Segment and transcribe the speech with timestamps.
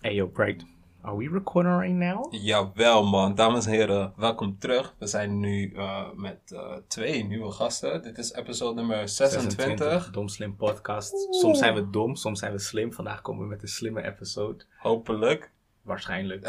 [0.00, 0.64] Hey yo, Bright.
[1.02, 2.28] Are we recording right now?
[2.30, 4.94] Jawel man, dames en heren, welkom terug.
[4.98, 8.02] We zijn nu uh, met uh, twee nieuwe gasten.
[8.02, 10.10] Dit is episode nummer 26.
[10.10, 11.34] Dom Slim Podcast.
[11.34, 12.92] Soms zijn we dom, soms zijn we slim.
[12.92, 14.64] Vandaag komen we met een slimme episode.
[14.76, 15.50] Hopelijk.
[15.82, 16.44] Waarschijnlijk.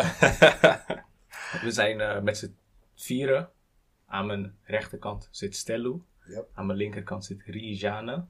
[1.63, 2.55] we zijn uh, met z'n
[2.95, 3.49] vieren.
[4.05, 6.01] Aan mijn rechterkant zit Stellu.
[6.25, 6.47] Yep.
[6.53, 8.25] Aan mijn linkerkant zit Rijane.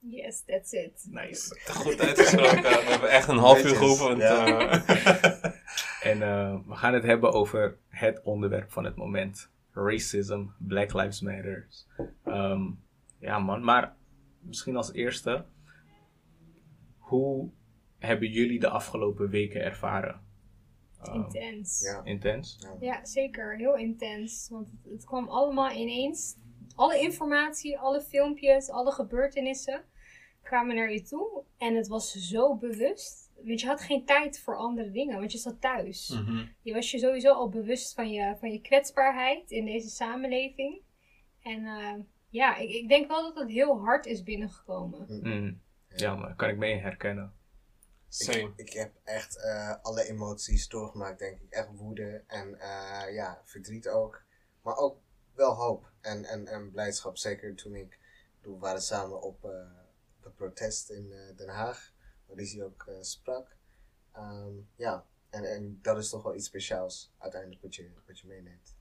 [0.00, 1.06] Yes, that's it.
[1.10, 1.60] Nice.
[1.70, 2.62] Goed uitgesproken.
[2.62, 4.20] We hebben echt een half uur geoefend.
[4.20, 4.72] Ja.
[4.86, 5.44] uh.
[6.00, 9.50] En uh, we gaan het hebben over het onderwerp van het moment.
[9.72, 11.68] Racism, Black Lives Matter.
[12.24, 12.82] Um,
[13.18, 13.96] ja man, maar
[14.38, 15.44] misschien als eerste.
[16.98, 17.50] Hoe
[17.98, 20.20] hebben jullie de afgelopen weken ervaren?
[21.08, 21.80] Um, Intens.
[21.80, 22.00] Ja.
[22.04, 22.58] Intens?
[22.80, 23.56] Ja, zeker.
[23.56, 24.48] Heel intens.
[24.50, 26.36] Want het, het kwam allemaal ineens.
[26.74, 29.84] Alle informatie, alle filmpjes, alle gebeurtenissen
[30.50, 31.42] kwamen naar je toe.
[31.58, 33.30] En het was zo bewust.
[33.44, 36.08] Want je had geen tijd voor andere dingen, want je zat thuis.
[36.08, 36.46] Mhm.
[36.62, 40.82] Je was je sowieso al bewust van je, van je kwetsbaarheid in deze samenleving.
[41.42, 41.94] En eh,
[42.28, 45.06] ja, ik, ik denk wel dat het heel hard is binnengekomen.
[45.08, 45.60] Mm.
[45.88, 47.32] Ja, maar kan ik mee herkennen.
[48.18, 51.50] Ik, ik heb echt eh, alle emoties doorgemaakt, denk ik.
[51.50, 54.22] Echt woede en eh, ja, verdriet ook.
[54.62, 54.98] Maar ook
[55.34, 57.16] wel hoop en, en, en blijdschap.
[57.16, 57.98] Zeker toen ik,
[58.40, 59.44] toen we waren samen op
[60.20, 61.92] eh, het protest in eh, Den Haag,
[62.26, 63.56] waar Lizzie ook eh, sprak.
[64.12, 68.26] Ehm, ja, en, en dat is toch wel iets speciaals uiteindelijk wat je, wat je
[68.26, 68.76] meeneemt.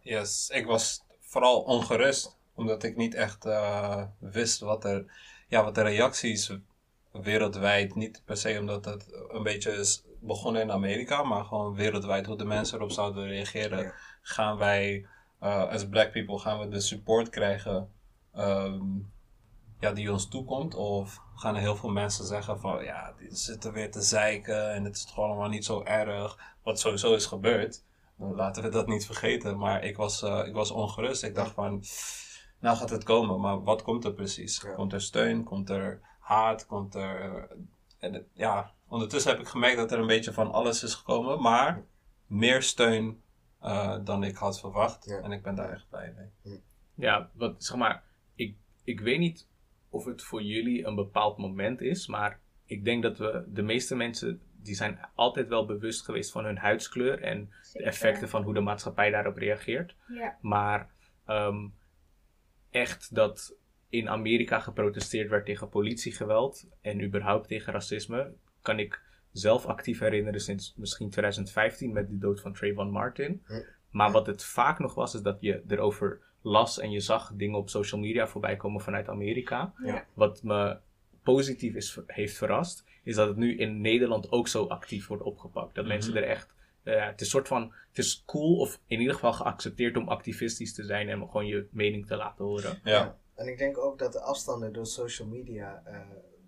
[0.00, 2.36] Yes, ik was vooral ongerust.
[2.54, 5.12] Omdat ik niet echt uh, wist wat, er,
[5.48, 6.52] ja, wat de reacties
[7.12, 12.26] wereldwijd, niet per se omdat het een beetje is begonnen in Amerika, maar gewoon wereldwijd
[12.26, 13.82] hoe de mensen erop zouden reageren.
[13.82, 13.94] Ja.
[14.22, 15.06] Gaan wij,
[15.42, 17.92] uh, als black people, gaan we de support krijgen
[18.36, 19.12] um,
[19.82, 20.74] ja, die ons toekomt?
[20.74, 24.84] Of gaan er heel veel mensen zeggen van, ja, die zitten weer te zeiken en
[24.84, 27.84] het is gewoon allemaal niet zo erg, wat sowieso is gebeurd.
[28.16, 31.22] Laten we dat niet vergeten, maar ik was, uh, ik was ongerust.
[31.22, 31.84] Ik dacht van,
[32.60, 34.60] nou gaat het komen, maar wat komt er precies?
[34.60, 34.74] Ja.
[34.74, 35.44] Komt er steun?
[35.44, 36.66] Komt er haat?
[36.66, 37.48] Komt er...
[37.98, 41.42] En het, ja, ondertussen heb ik gemerkt dat er een beetje van alles is gekomen,
[41.42, 41.84] maar
[42.26, 43.22] meer steun
[43.62, 45.04] uh, dan ik had verwacht.
[45.04, 45.18] Ja.
[45.18, 46.60] En ik ben daar echt blij mee.
[46.94, 48.02] Ja, wat, zeg maar,
[48.34, 49.50] ik, ik weet niet
[49.92, 53.96] of het voor jullie een bepaald moment is, maar ik denk dat we, de meeste
[53.96, 58.54] mensen, die zijn altijd wel bewust geweest van hun huidskleur en de effecten van hoe
[58.54, 59.96] de maatschappij daarop reageert.
[60.08, 60.38] Ja.
[60.40, 60.90] Maar
[61.26, 61.74] um,
[62.70, 63.54] echt dat
[63.88, 68.32] in Amerika geprotesteerd werd tegen politiegeweld en überhaupt tegen racisme,
[68.62, 69.02] kan ik
[69.32, 73.42] zelf actief herinneren sinds misschien 2015 met de dood van Trayvon Martin.
[73.46, 73.60] Hm.
[73.90, 77.58] Maar wat het vaak nog was, is dat je erover las en je zag dingen
[77.58, 79.72] op social media voorbij komen vanuit Amerika.
[79.82, 80.06] Ja.
[80.14, 80.78] Wat me
[81.22, 85.74] positief is, heeft verrast, is dat het nu in Nederland ook zo actief wordt opgepakt.
[85.74, 85.92] Dat Mhm.
[85.92, 86.54] mensen er echt
[86.84, 90.74] uh, het is soort van, het is cool of in ieder geval geaccepteerd om activistisch
[90.74, 92.80] te zijn en gewoon je mening te laten horen.
[92.84, 92.92] Ja.
[92.92, 93.18] Ja.
[93.34, 96.00] En ik denk ook dat de afstanden door social media uh,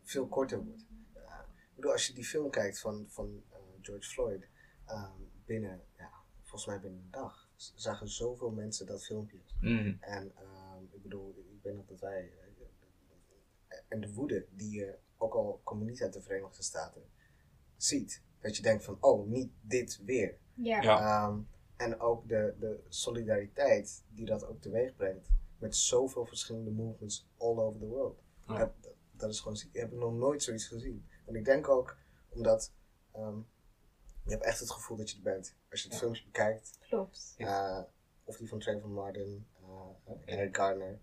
[0.03, 0.87] veel korter wordt.
[1.17, 4.49] Uh, ik bedoel, als je die film kijkt van, van uh, George Floyd,
[4.89, 6.11] um, binnen, ja,
[6.43, 9.39] volgens mij binnen een dag, zagen zoveel mensen dat filmpje.
[9.61, 9.97] Mm.
[10.01, 12.33] En um, ik bedoel, ik weet nog dat wij,
[13.89, 17.03] en de woede die je ook al komt niet uit de Verenigde Staten,
[17.77, 18.23] ziet.
[18.41, 20.39] Dat je denkt van, oh, niet dit weer.
[20.55, 20.83] Ja.
[20.83, 21.27] Ja.
[21.29, 25.29] Um, en ook de, de solidariteit die dat ook teweeg brengt.
[25.59, 28.23] Met zoveel verschillende movements all over the world.
[28.47, 28.59] Ja.
[28.59, 29.75] Dat, dat, dat is gewoon ziek.
[29.75, 31.07] Ik heb nog nooit zoiets gezien.
[31.25, 31.97] En ik denk ook
[32.29, 32.73] omdat
[33.17, 33.47] um,
[34.25, 35.55] je hebt echt het gevoel dat je er bent.
[35.71, 36.03] Als je het Ja.
[36.03, 36.79] filmpje bekijkt.
[36.89, 37.35] Klopt.
[37.39, 37.79] Uh,
[38.25, 40.99] of die van Trayvon Martin, uh, Eric Garner.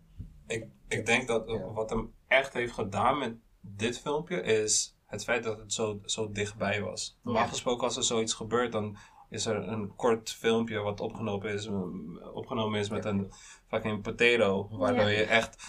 [0.48, 1.72] Ik, ik denk dat Ja.
[1.72, 6.32] wat hem echt heeft gedaan met dit filmpje is het feit dat het zo, zo
[6.32, 7.18] dichtbij was.
[7.24, 7.50] Normaal Ja.
[7.50, 8.98] gesproken als er zoiets gebeurt, dan
[9.30, 11.68] is er een kort filmpje wat opgenomen is,
[12.34, 13.32] opgenomen is met een
[13.68, 14.68] fucking potato.
[14.72, 15.18] Waardoor Ja.
[15.20, 15.64] je echt,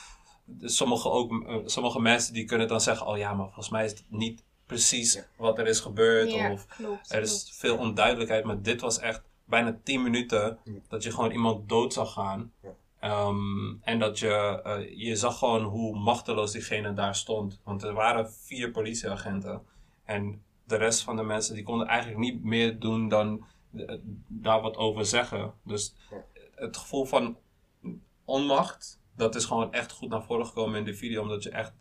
[0.61, 3.91] sommige, ook, eh, sommige mensen die kunnen dan zeggen, oh ja, maar volgens mij is
[3.91, 5.25] het niet precies Ja.
[5.37, 6.33] wat er is gebeurd.
[6.33, 7.13] Ja, Of klopt.
[7.13, 7.57] er is klopt.
[7.59, 10.73] veel onduidelijkheid, maar dit was echt bijna 10 minuten Ja.
[10.89, 12.53] dat je gewoon iemand dood zag gaan.
[12.63, 12.71] Ja.
[13.01, 17.61] Ehm, en dat je, eh, je zag gewoon hoe machteloos diegene daar stond.
[17.65, 19.63] Want er waren vier politieagenten.
[20.05, 23.45] En de rest van de mensen die konden eigenlijk niet meer doen dan
[23.77, 23.95] eh,
[24.29, 25.55] daar wat over zeggen.
[25.65, 26.25] Dus Ja.
[26.55, 27.37] het gevoel van
[28.25, 31.23] onmacht, dat is gewoon echt goed naar voren gekomen in de video.
[31.23, 31.73] Omdat je echt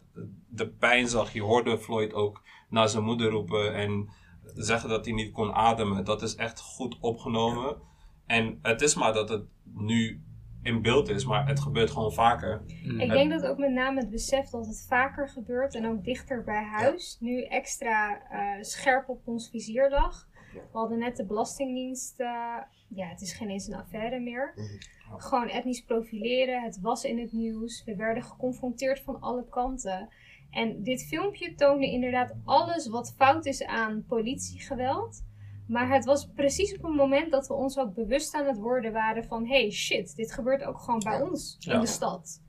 [0.49, 1.33] de pijn zag.
[1.33, 4.09] Je hoorde Floyd ook naar zijn moeder roepen en
[4.43, 6.05] zeggen dat hij niet kon ademen.
[6.05, 7.77] Dat is echt goed opgenomen.
[8.25, 10.21] En het is maar dat het nu
[10.63, 12.63] in beeld is, maar het gebeurt gewoon vaker.
[12.83, 12.99] Mm.
[12.99, 16.43] Ik denk dat ook met name het besef dat het vaker gebeurt en ook dichter
[16.43, 20.27] bij huis nu extra eh, scherp op ons vizier lag.
[20.53, 20.59] Ja.
[20.59, 22.57] We hadden net de Belastingdienst, eh,
[22.87, 24.53] ja, het is geen eens een affaire meer.
[24.55, 25.19] Mhm.
[25.19, 27.83] Gewoon etnisch profileren, het was in het nieuws.
[27.83, 30.09] We werden geconfronteerd van alle kanten.
[30.51, 35.23] En dit filmpje toonde inderdaad alles wat fout is aan politiegeweld.
[35.67, 38.93] Maar het was precies op een moment dat we ons ook bewust aan het worden
[38.93, 39.47] waren van...
[39.47, 41.73] hey, shit, dit gebeurt ook gewoon bij ons Ja.
[41.73, 42.41] in de stad.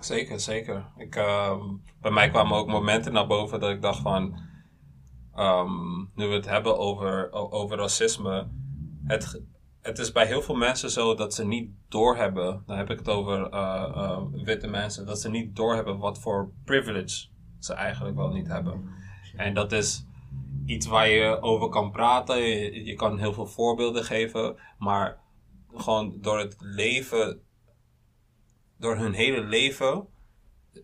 [0.00, 0.92] Zeker, zeker.
[0.96, 1.60] Ik, ehm,
[2.00, 4.40] bij mij kwamen ook momenten naar boven dat ik dacht van,
[5.34, 8.48] ehm, nu we het hebben over, over racisme,
[9.04, 9.42] het,
[9.86, 13.08] het is bij heel veel mensen zo dat ze niet doorhebben, dan heb ik het
[13.08, 17.26] over eh, eh, witte mensen, dat ze niet doorhebben wat voor privilege
[17.58, 18.90] ze eigenlijk wel niet hebben.
[19.36, 20.06] En dat is
[20.66, 25.18] iets waar je over kan praten, je, je kan heel veel voorbeelden geven, maar
[25.74, 27.40] gewoon door het leven
[28.78, 30.06] door hun hele leven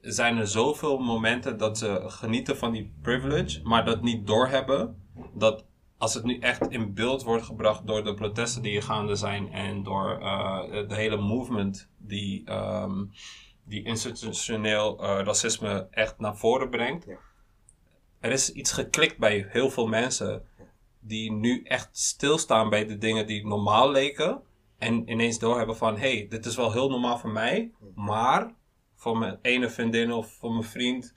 [0.01, 5.03] zijn er zoveel momenten dat ze genieten van die privilege, maar dat niet doorhebben.
[5.35, 5.65] Dat
[6.03, 9.83] als het nu echt in beeld wordt gebracht door de protesten die gaande zijn en
[9.83, 13.05] door eh, de hele movement die, ehm,
[13.65, 17.05] die institutioneel eh, racisme echt naar voren brengt.
[17.05, 17.19] Ja.
[18.21, 20.43] Er is iets geklikt bij heel veel mensen
[21.01, 24.43] die nu echt stilstaan bij de dingen die normaal leken.
[24.79, 28.55] En ineens doorhebben van, hé, hey, dit is wel heel normaal voor mij, maar
[28.95, 31.15] voor mijn ene vriendin of voor mijn vriend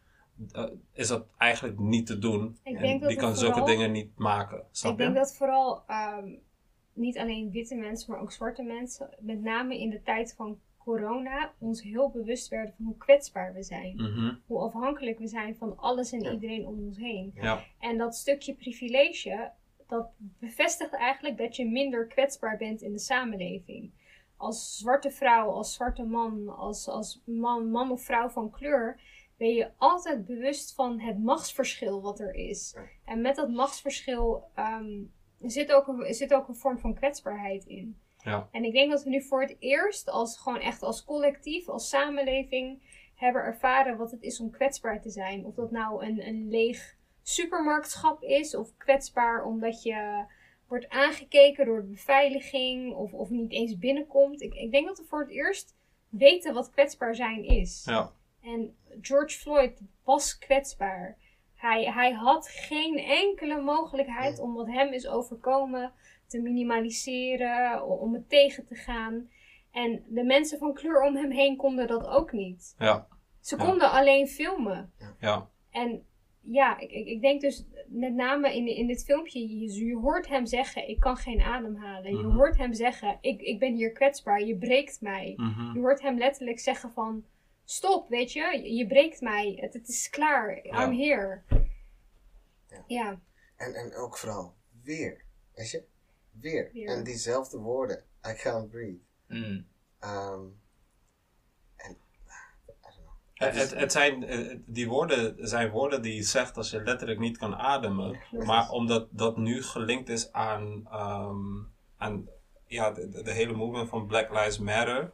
[0.51, 2.57] eh, is dat eigenlijk niet te doen.
[2.63, 4.63] Ik en denk dat die kan zulke dingen niet maken.
[4.71, 5.03] Snap ik je?
[5.03, 6.29] denk dat vooral ehm,
[6.93, 11.51] niet alleen witte mensen, maar ook zwarte mensen, met name in de tijd van corona,
[11.59, 13.95] ons heel bewust werden van hoe kwetsbaar we zijn.
[13.95, 16.31] Mhm, Hoe afhankelijk we zijn van alles en Ja.
[16.31, 17.31] iedereen om ons heen.
[17.35, 19.51] Ja, En dat stukje privilege,
[19.87, 23.91] dat bevestigt eigenlijk dat je minder kwetsbaar bent in de samenleving.
[24.37, 28.99] Als zwarte vrouw, als zwarte man, als, als man, man of vrouw van kleur,
[29.37, 32.75] ben je altijd bewust van het machtsverschil wat er is.
[33.05, 35.03] En met dat machtsverschil ehm,
[35.41, 37.99] zit, ook een, zit ook een vorm van kwetsbaarheid in.
[38.17, 38.47] Ja.
[38.51, 41.89] En ik denk dat we nu voor het eerst, als, gewoon echt als collectief, als
[41.89, 42.81] samenleving,
[43.15, 45.45] hebben ervaren wat het is om kwetsbaar te zijn.
[45.45, 50.25] Of dat nou een, een leeg supermarktschap is, of kwetsbaar omdat je
[50.67, 54.41] wordt aangekeken door de beveiliging, of, of niet eens binnenkomt.
[54.41, 55.75] Ik, ik denk dat we voor het eerst
[56.09, 57.83] weten wat kwetsbaar zijn is.
[57.85, 58.11] ja,
[58.45, 61.17] En George Floyd was kwetsbaar.
[61.55, 65.91] Hij, hij had geen enkele mogelijkheid om wat hem is overkomen
[66.27, 69.29] te minimaliseren, om het tegen te gaan.
[69.71, 72.75] En de mensen van kleur om hem heen konden dat ook niet.
[72.79, 73.07] ja,
[73.41, 73.63] Ze Ja.
[73.65, 74.91] konden alleen filmen.
[75.19, 76.05] ja, En
[76.41, 80.27] ja, ik, ik, ik denk dus met name in, in dit filmpje, je, je hoort
[80.27, 82.17] hem zeggen, ik kan geen adem halen.
[82.17, 82.35] Je Mhm.
[82.35, 85.33] hoort hem zeggen, ik, ik ben hier kwetsbaar, je breekt mij.
[85.37, 87.23] mhm, Je hoort hem letterlijk zeggen van...
[87.65, 88.59] Stop, weet je.
[88.63, 89.57] Je, je breekt mij.
[89.61, 90.65] Het, het is klaar.
[90.65, 90.83] Ja.
[90.83, 91.41] I'm here.
[92.69, 92.83] Ja.
[92.87, 93.19] Ja.
[93.55, 95.23] En, en ook vooral weer.
[95.55, 95.83] Weet je?
[96.31, 96.69] Weer.
[96.73, 96.87] Weer.
[96.87, 98.03] En diezelfde woorden.
[98.27, 98.99] I can't breathe.
[99.27, 99.67] Mm.
[99.99, 100.41] Ehm,
[101.75, 101.97] en, I
[102.81, 103.13] don't know.
[103.33, 107.19] Het, het, het zijn, eh, die woorden zijn woorden die je zegt als je letterlijk
[107.19, 108.19] niet kan ademen.
[108.31, 111.63] Maar omdat dat nu gelinkt is aan, ehm,
[111.97, 112.27] aan
[112.67, 115.11] ja, de, de- de hele movement van Black Lives Matter,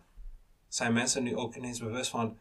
[0.74, 2.40] zijn mensen nu ook ineens bewust van,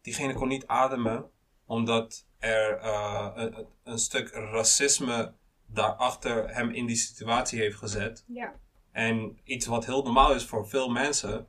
[0.00, 1.30] diegene kon niet ademen
[1.66, 5.32] omdat er eh, een, een stuk racisme
[5.66, 8.24] daarachter hem in die situatie heeft gezet.
[8.26, 8.54] Ja.
[8.92, 11.46] En iets wat heel normaal is voor veel mensen,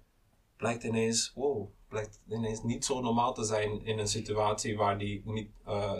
[0.57, 5.21] blijkt ineens, wow, blijkt ineens niet zo normaal te zijn in een situatie waar die
[5.25, 5.97] niet, eh,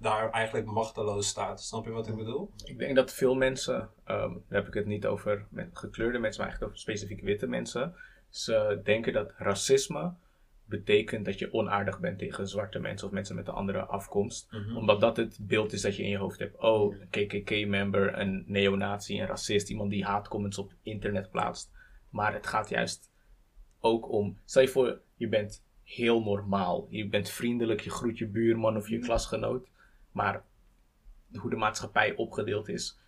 [0.00, 1.62] daar eigenlijk machteloos staat.
[1.62, 2.50] Snap je wat ik bedoel?
[2.64, 6.40] Ik denk dat veel mensen, ehm, daar heb ik het niet over met gekleurde mensen,
[6.40, 7.94] maar eigenlijk over specifiek witte mensen.
[8.28, 10.12] Ze denken dat racisme
[10.64, 14.48] betekent dat je onaardig bent tegen zwarte mensen of mensen met een andere afkomst.
[14.76, 16.58] Omdat dat het beeld is dat je in je hoofd hebt.
[16.58, 21.70] Oh, een KKK-member, een neonazi, een racist, iemand die haatcomments op internet plaatst.
[22.10, 23.10] Maar het gaat juist
[23.80, 26.86] ook om, stel je voor, je bent heel normaal.
[26.90, 29.68] Je bent vriendelijk, je groet je buurman of je klasgenoot.
[30.12, 30.44] Maar
[31.32, 32.98] hoe de maatschappij opgedeeld is.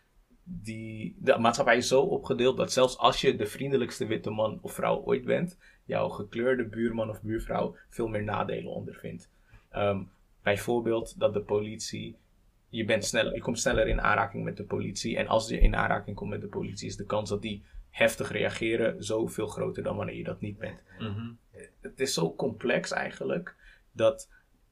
[0.52, 4.72] Die, de maatschappij is zo opgedeeld dat zelfs als je de vriendelijkste witte man of
[4.72, 9.30] vrouw ooit bent, jouw gekleurde buurman of buurvrouw veel meer nadelen ondervindt.
[9.70, 10.02] Ehm,
[10.42, 12.16] bijvoorbeeld dat de politie,
[12.68, 15.16] je, bent sneller, je komt sneller in aanraking met de politie.
[15.16, 18.30] En als je in aanraking komt met de politie, is de kans dat die heftig
[18.30, 21.32] reageren zoveel groter dan wanneer je dat niet bent Mhm.
[21.80, 23.56] het is zo complex eigenlijk
[23.92, 24.28] dat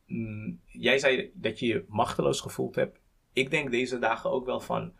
[0.06, 2.98] mm, jij zei dat je je machteloos gevoeld hebt.
[3.32, 4.92] Ik denk deze dagen ook wel van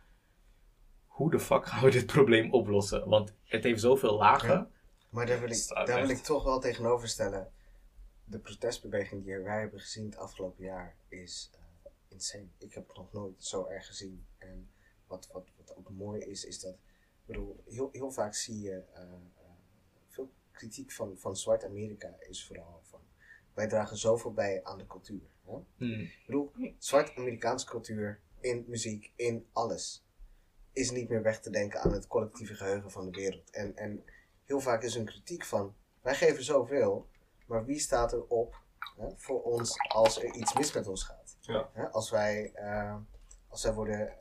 [1.18, 3.08] hoe de fuck gaan we dit probleem oplossen?
[3.08, 4.70] Want het heeft zoveel lagen.
[5.10, 7.52] Maar daar wil, ik, daar wil ik toch wel tegenover stellen.
[8.24, 12.46] De protestbeweging die wij hebben gezien het afgelopen jaar is eh, insane.
[12.58, 14.26] Ik heb het nog nooit zo erg gezien.
[14.38, 14.70] En
[15.06, 16.74] wat, wat, wat ook mooi is, is dat.
[16.74, 18.82] Ik bedoel, heel, heel vaak zie je.
[18.92, 19.08] eh, eh,
[20.08, 23.00] veel kritiek van, van Zwart Amerika is vooral van.
[23.54, 25.30] Wij dragen zoveel bij aan de cultuur.
[25.44, 25.58] Hè?
[25.76, 26.00] Hmm.
[26.00, 30.06] Ik bedoel, zwart Amerikaanse cultuur in muziek, in alles,
[30.78, 33.50] is niet meer weg te denken aan het collectieve geheugen van de wereld.
[33.50, 34.04] En, en
[34.44, 37.08] heel vaak is een kritiek van, wij geven zoveel,
[37.46, 38.62] maar wie staat er op
[38.96, 41.36] hè, voor ons als er iets mis met ons gaat?
[41.40, 41.70] Ja.
[41.72, 42.96] Hè, als, wij, eh,
[43.48, 44.12] als wij worden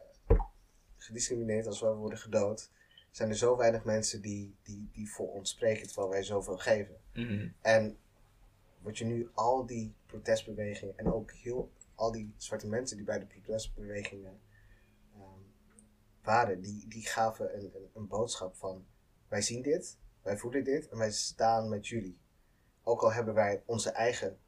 [0.97, 2.69] gediscrimineerd, als wij worden gedood,
[3.11, 6.97] zijn er zo weinig mensen die, die, die voor ons spreken terwijl wij zoveel geven.
[7.13, 7.53] Hmm.
[7.61, 7.97] En
[8.81, 13.19] wat je nu al die protestbewegingen en ook heel al die zwarte mensen die bij
[13.19, 14.39] de protestbewegingen
[16.27, 18.85] waren, die, die gaven een, een, een boodschap van
[19.27, 22.19] wij zien dit, wij voelen dit en wij staan met jullie.
[22.83, 24.39] Ook al hebben wij onze eigen.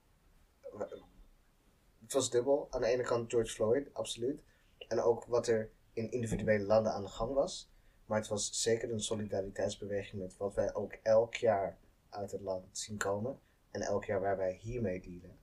[2.01, 2.67] Het was dubbel.
[2.69, 4.43] Aan de ene kant George Floyd, absoluut.
[4.87, 7.71] En ook wat er in individuele landen aan de gang was.
[8.05, 11.77] Maar het was zeker een solidariteitsbeweging met wat wij ook elk jaar
[12.09, 13.39] uit het land zien komen.
[13.71, 15.37] En elk jaar waar wij hiermee dealen,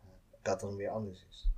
[0.00, 0.06] eh,
[0.42, 1.48] dat dan weer anders is.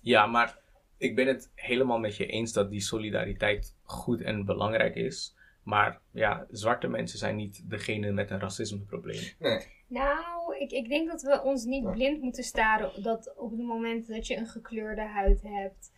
[0.00, 0.63] Ja, maar
[0.98, 5.36] ik ben het helemaal met je eens dat die solidariteit goed en belangrijk is.
[5.62, 9.22] Maar ja, zwarte mensen zijn niet degene met een racismeprobleem.
[9.38, 9.66] Nee.
[9.86, 14.08] Nou, ik, ik denk dat we ons niet blind moeten staren dat op het moment
[14.08, 15.92] dat je een gekleurde huid hebt,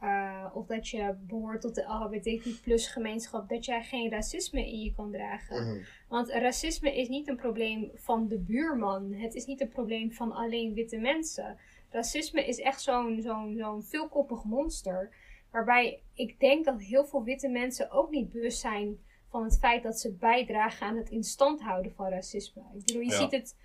[0.00, 4.80] eh, of dat je behoort tot de LHBTQ plus gemeenschap, dat jij geen racisme in
[4.80, 5.66] je kan dragen.
[5.66, 5.84] Mhm.
[6.08, 9.12] Want racisme is niet een probleem van de buurman.
[9.12, 11.58] Het is niet een probleem van alleen witte mensen.
[12.00, 15.10] Racisme is echt zo'n zo'n zo'n veelkoppig monster.
[15.50, 18.98] Waarbij ik denk dat heel veel witte mensen ook niet bewust zijn
[19.30, 22.62] van het feit dat ze bijdragen aan het in stand houden van racisme.
[22.78, 23.16] Ik bedoel, je Ja.
[23.16, 23.56] ziet het.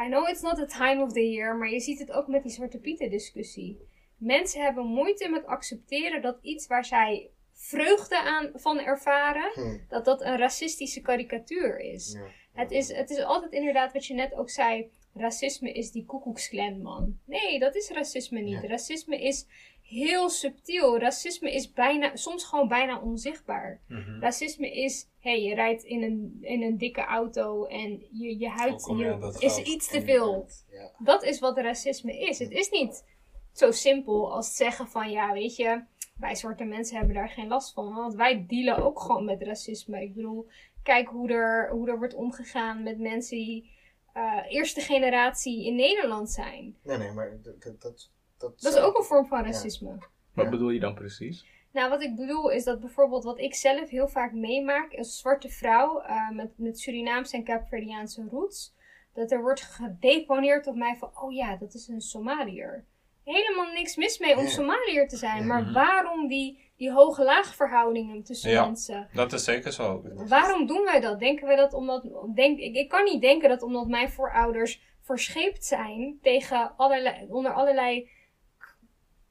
[0.00, 2.42] I know it's not the time of the year, maar je ziet het ook met
[2.42, 3.78] die Zwarte Pieten discussie.
[4.16, 9.78] Mensen hebben moeite met accepteren dat iets waar zij vreugde aan van ervaren, Hm.
[9.88, 12.12] dat dat een racistische karikatuur is.
[12.12, 12.26] Ja.
[12.52, 14.90] Het is, het is altijd inderdaad wat je net ook zei.
[15.16, 17.18] Racisme is die koekoeksklan, man.
[17.24, 18.62] Nee, dat is racisme niet.
[18.62, 18.68] Ja.
[18.68, 19.46] Racisme is
[19.82, 20.98] heel subtiel.
[20.98, 23.80] Racisme is bijna, soms gewoon bijna onzichtbaar.
[23.88, 24.20] Mhm.
[24.20, 28.48] Racisme is, hé, hey, je rijdt in een, in een dikke auto en je, je
[28.48, 30.46] huid je is iets te veel.
[30.70, 30.92] Ja.
[30.98, 32.38] Dat is wat racisme is.
[32.38, 33.04] Het is niet
[33.52, 35.82] zo simpel als het zeggen van, ja, weet je,
[36.16, 37.94] wij zwarte mensen hebben daar geen last van.
[37.94, 40.02] Want wij dealen ook gewoon met racisme.
[40.02, 40.46] Ik bedoel,
[40.82, 43.74] kijk hoe er, hoe er wordt omgegaan met mensen die
[44.16, 46.76] eh, eerste generatie in Nederland zijn.
[46.82, 49.96] Nee, nee, maar dat, dat, dat, dat, is ook een vorm van racisme.
[50.34, 50.50] Wat Ja.
[50.50, 51.46] bedoel je dan precies?
[51.72, 55.48] Nou, wat ik bedoel is dat bijvoorbeeld wat ik zelf heel vaak meemaak als zwarte
[55.48, 58.74] vrouw eh, met, met Surinaamse en Kaapverdiaanse roots,
[59.14, 62.84] dat er wordt gedeponeerd op mij van, oh ja, dat is een Somaliër.
[63.24, 64.48] Helemaal niks mis mee om Ja.
[64.48, 65.72] Somaliër te zijn, maar Mhm.
[65.72, 68.64] waarom die, die hoge-laag verhoudingen tussen Ja.
[68.64, 69.08] mensen?
[69.12, 70.02] Dat is zeker zo.
[70.28, 71.18] Waarom doen wij dat?
[71.18, 72.08] Denken wij dat omdat.
[72.34, 77.52] Denk, ik, ik kan niet denken dat omdat mijn voorouders verscheept zijn tegen allerlei, onder
[77.52, 78.08] allerlei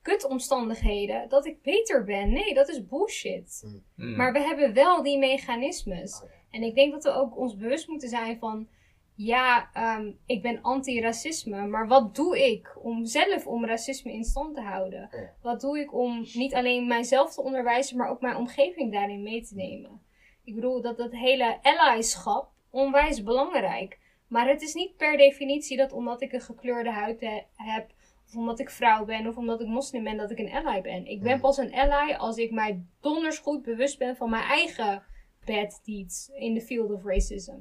[0.02, 2.30] kutomstandigheden, dat ik beter ben.
[2.34, 3.64] Nee, dat is bullshit.
[3.96, 4.16] Hmm.
[4.16, 6.22] Maar we hebben wel die mechanismes.
[6.24, 6.30] Oh.
[6.52, 8.68] En ik denk dat we ook ons bewust moeten zijn van.
[9.16, 14.56] Ja, ehm, ik ben anti-racisme, maar wat doe ik om zelf om racisme in stand
[14.56, 15.10] te houden?
[15.12, 15.32] Ja.
[15.42, 19.42] Wat doe ik om niet alleen mijzelf te onderwijzen, maar ook mijn omgeving daarin mee
[19.46, 20.02] te nemen?
[20.44, 24.00] Ik bedoel, dat dat hele allyschap onwijs belangrijk.
[24.28, 27.90] Maar het is niet per definitie dat omdat ik een gekleurde huid he- heb,
[28.28, 31.06] of omdat ik vrouw ben, of omdat ik moslim ben, dat ik een ally ben.
[31.06, 31.42] Ik ben Mhm.
[31.42, 35.04] pas een ally als ik mij donders goed bewust ben van mijn eigen
[35.46, 37.58] bad deeds in the field of racism.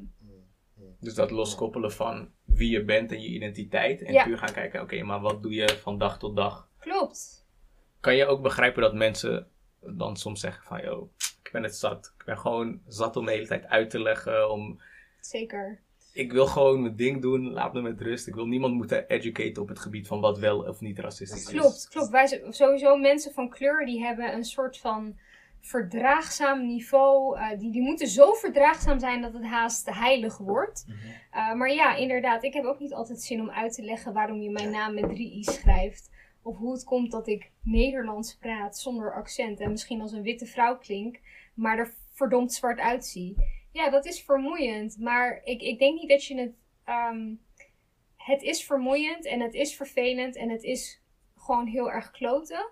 [1.04, 4.02] Dus dat loskoppelen van wie je bent en je identiteit.
[4.02, 4.24] En Ja.
[4.24, 6.68] puur gaan kijken, oké, maar wat doe je van dag tot dag?
[6.78, 7.46] Klopt.
[8.00, 9.48] Kan je ook begrijpen dat mensen
[9.80, 11.10] dan soms zeggen van, yo,
[11.42, 12.14] ik ben het zat.
[12.18, 14.50] Ik ben gewoon zat om de hele tijd uit te leggen.
[14.50, 14.80] Om,
[15.20, 15.80] Zeker.
[16.12, 18.26] ik wil gewoon mijn ding doen, laat me met rust.
[18.26, 21.60] Ik wil niemand moeten educaten op het gebied van wat wel of niet racistisch is.
[21.60, 22.08] Klopt, klopt.
[22.10, 25.18] Wij sowieso mensen van kleur die hebben een soort van
[25.64, 27.38] verdraagzaam niveau.
[27.38, 30.84] eh, die, die moeten zo verdraagzaam zijn dat het haast heilig wordt.
[31.30, 34.40] Eh, maar ja, inderdaad, ik heb ook niet altijd zin om uit te leggen waarom
[34.40, 36.10] je mijn naam met drie i's schrijft.
[36.42, 40.46] Of hoe het komt dat ik Nederlands praat zonder accent en misschien als een witte
[40.46, 41.20] vrouw klink,
[41.54, 43.36] maar er verdomd zwart uitzie.
[43.72, 46.52] Ja, dat is vermoeiend, maar ik, ik denk niet dat je het.
[46.84, 47.34] ehm,
[48.16, 51.02] het is vermoeiend en het is vervelend en het is
[51.36, 52.70] gewoon heel erg kloten.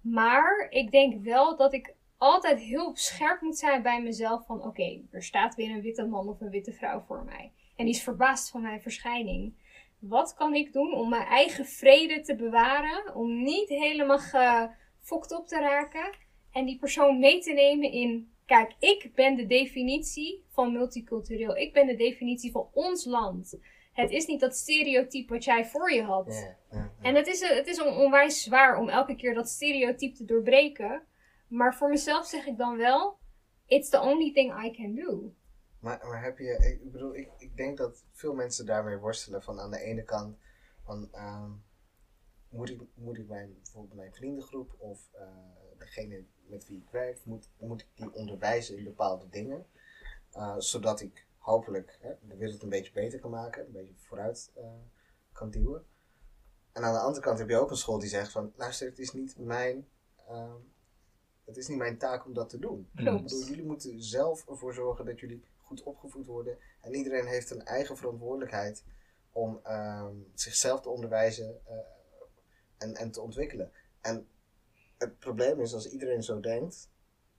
[0.00, 5.00] Maar ik denk wel dat ik altijd heel scherp moet zijn bij mezelf van oké,
[5.10, 7.52] er staat weer een witte man of een witte vrouw voor mij.
[7.76, 9.54] En die is verbaasd van mijn verschijning.
[9.98, 13.14] Wat kan ik doen om mijn eigen vrede te bewaren?
[13.14, 16.14] Om niet helemaal gefokt op te raken.
[16.52, 18.32] En die persoon mee te nemen in.
[18.46, 21.56] Kijk, ik ben de definitie van multicultureel.
[21.56, 23.58] Ik ben de definitie van ons land.
[23.92, 26.26] Het is niet dat stereotype wat jij voor je had.
[27.02, 31.02] En het is, het is on- onwijs zwaar om elke keer dat stereotype te doorbreken.
[31.50, 33.18] Maar voor mezelf zeg ik dan wel:
[33.66, 35.34] It's the only thing I can do.
[35.78, 39.42] Maar, maar heb je, ik bedoel, ik, ik denk dat veel mensen daarmee worstelen.
[39.42, 40.36] Van aan de ene kant,
[40.84, 41.50] van, ehm,
[42.48, 45.26] moet, ik, moet ik mijn, bijvoorbeeld mijn vriendengroep of eh,
[45.78, 49.66] degene met wie ik werk, moet, moet ik die onderwijzen in bepaalde dingen?
[50.30, 54.52] Eh, zodat ik hopelijk hè, de wereld een beetje beter kan maken, een beetje vooruit
[54.54, 54.64] eh,
[55.32, 55.86] kan duwen.
[56.72, 58.98] En aan de andere kant heb je ook een school die zegt van, luister, het
[58.98, 59.88] is niet mijn,
[60.26, 60.56] ehm,
[61.50, 62.88] het is niet mijn taak om dat te doen.
[62.92, 63.06] Mm.
[63.16, 66.58] Ik bedoel, jullie moeten zelf ervoor zorgen dat jullie goed opgevoed worden.
[66.80, 68.84] En iedereen heeft een eigen verantwoordelijkheid
[69.32, 71.74] om ehm, zichzelf te onderwijzen eh,
[72.78, 73.72] en, en te ontwikkelen.
[74.00, 74.28] En
[74.98, 76.90] het probleem is, als iedereen zo denkt,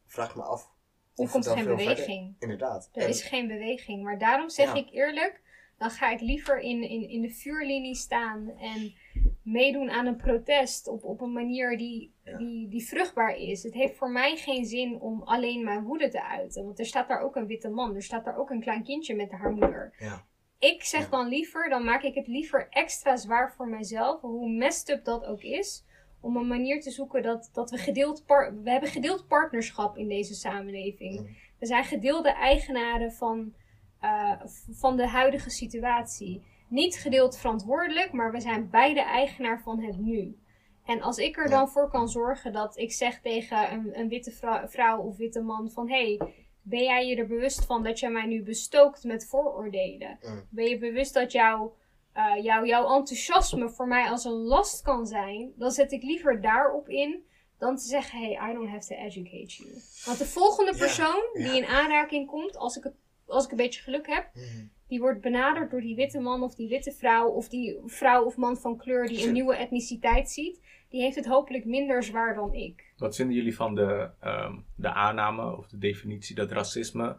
[0.06, 1.96] vraag me af Er of komt het dan geen veel verder...
[1.96, 2.36] beweging.
[2.40, 2.90] Inderdaad.
[2.94, 4.04] Er En- is geen beweging.
[4.04, 4.76] Maar daarom zeg Ja.
[4.76, 5.42] ik eerlijk:
[5.78, 8.94] dan ga ik liever in, in, in de vuurlinie staan en
[9.44, 12.38] meedoen aan een protest op, op een manier die, Ja.
[12.38, 13.64] die, die vruchtbaar is.
[13.64, 16.64] Het heeft voor mij geen zin om alleen mijn woede te uiten.
[16.66, 19.16] Want er staat daar ook een witte man, er staat daar ook een klein kindje
[19.16, 19.94] met haar moeder.
[20.00, 20.26] Ja.
[20.60, 21.10] Ik zeg Ja.
[21.10, 25.26] dan liever, dan maak ik het liever extra zwaar voor mijzelf, hoe messed up dat
[25.26, 25.86] ook is.
[26.22, 30.08] Om een manier te zoeken dat, dat we gedeeld par- we hebben gedeeld partnerschap in
[30.08, 31.40] deze samenleving.
[31.60, 33.54] We zijn gedeelde eigenaren van,
[34.00, 36.44] eh, van de huidige situatie.
[36.72, 40.40] Niet gedeeld verantwoordelijk, maar we zijn beide eigenaar van het nu.
[40.86, 44.32] En als ik er dan voor kan zorgen dat ik zeg tegen een, een witte
[44.32, 45.90] vrou- vrouw of witte man van...
[45.90, 50.18] Hé, hey, ben jij je er bewust van dat jij mij nu bestookt met vooroordelen?
[50.50, 51.76] Ben je bewust dat jouw,
[52.14, 55.54] eh, jouw, jouw enthousiasme voor mij als een last kan zijn?
[55.56, 57.26] Dan zet ik liever daarop in
[57.58, 59.70] dan te zeggen: Hey, I don't have to educate you.
[60.06, 61.44] Want de volgende Ja, persoon ja.
[61.52, 62.94] die in aanraking komt, als ik, het,
[63.32, 64.66] als ik een beetje geluk heb, Mhm.
[64.88, 68.38] die wordt benaderd door die witte man of die witte vrouw of die vrouw of
[68.38, 72.54] man van kleur die een nieuwe etniciteit ziet, die heeft het hopelijk minder zwaar dan
[72.54, 72.94] ik.
[72.98, 77.18] Wat vinden jullie van de, ehm, de aanname of de definitie dat racisme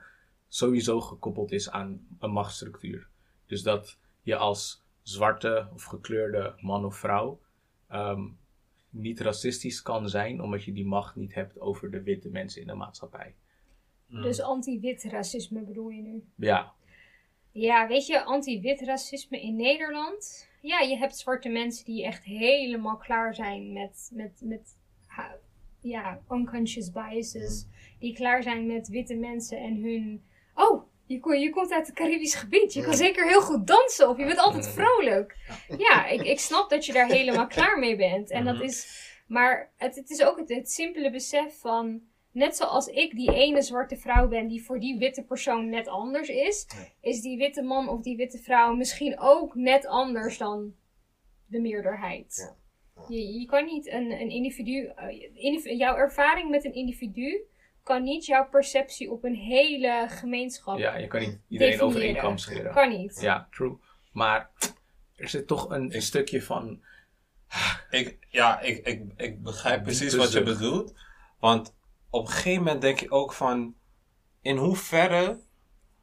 [0.49, 3.09] sowieso gekoppeld is aan een machtsstructuur?
[3.47, 7.41] Dus dat je als zwarte of gekleurde man of vrouw
[7.89, 8.29] ehm,
[8.91, 12.67] niet racistisch kan zijn omdat je die macht niet hebt over de witte mensen in
[12.67, 13.35] de maatschappij.
[14.13, 14.23] Mm.
[14.23, 16.25] Dus anti-wit racisme bedoel je nu?
[16.37, 16.73] Ja,
[17.53, 20.49] Ja, weet je, anti-wit racisme in Nederland.
[20.61, 24.77] Ja, je hebt zwarte mensen die echt helemaal klaar zijn met, met, met
[25.81, 27.67] ja, unconscious biases.
[27.99, 30.23] Die klaar zijn met witte mensen en hun.
[30.55, 32.73] Oh, je, je komt uit het Caribisch gebied.
[32.73, 35.37] Je kan zeker heel goed dansen of je bent altijd vrolijk.
[35.79, 38.31] Ja, ik, ik snap dat je daar helemaal klaar mee bent.
[38.31, 38.65] En dat Mhm.
[38.65, 39.01] is.
[39.27, 42.01] Maar het, het is ook het, het simpele besef van.
[42.33, 46.29] Net zoals ik die ene zwarte vrouw ben die voor die witte persoon net anders
[46.29, 46.67] is,
[47.01, 50.75] is die witte man of die witte vrouw misschien ook net anders dan
[51.47, 52.35] de meerderheid.
[52.37, 52.57] Ja.
[52.97, 53.05] Ja.
[53.09, 57.41] Je, je kan niet een, een individu, eh, jouw ervaring met een individu
[57.83, 60.79] kan niet jouw perceptie op een hele gemeenschap.
[60.79, 62.23] ja je kan niet iedereen over één Definiëren.
[62.23, 62.73] kam scheren.
[62.73, 63.21] Kan niet.
[63.21, 63.77] Ja, true.
[64.13, 64.51] Maar
[65.17, 66.83] er zit toch een, een stukje van.
[67.91, 70.95] Ik, ja, ik, ik, ik begrijp precies wat je bedoelt.
[71.39, 71.75] Want
[72.13, 73.75] op een gegeven moment denk je ook van...
[74.41, 75.41] In hoeverre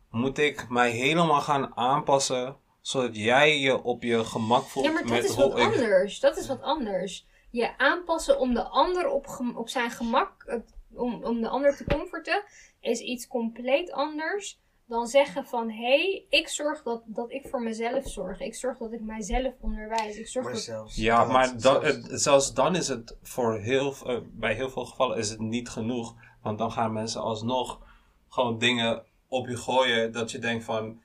[0.10, 2.58] moet ik mij helemaal gaan aanpassen...
[2.82, 6.20] zodat jij je op je gemak voelt Ja, maar dat met is wat ik- anders.
[6.20, 7.28] Dat is wat anders.
[7.52, 10.60] Je aanpassen om de ander op, op zijn gemak,
[10.94, 12.44] om, om de ander te comforten,
[12.80, 17.62] is iets compleet anders dan zeggen van hé, hey, ik zorg dat, dat ik voor
[17.62, 18.40] mezelf zorg.
[18.40, 20.18] Ik zorg dat ik mijzelf onderwijs.
[20.18, 20.64] Ik zorg Maar dat.
[20.64, 24.54] zelfs Ja, dat- maar dan, zelfs- het- zelfs dan is het voor heel, eh, bij
[24.54, 26.16] heel veel gevallen is het niet genoeg.
[26.42, 27.80] Want dan gaan mensen alsnog
[28.30, 31.02] gewoon dingen op je gooien dat je denkt van...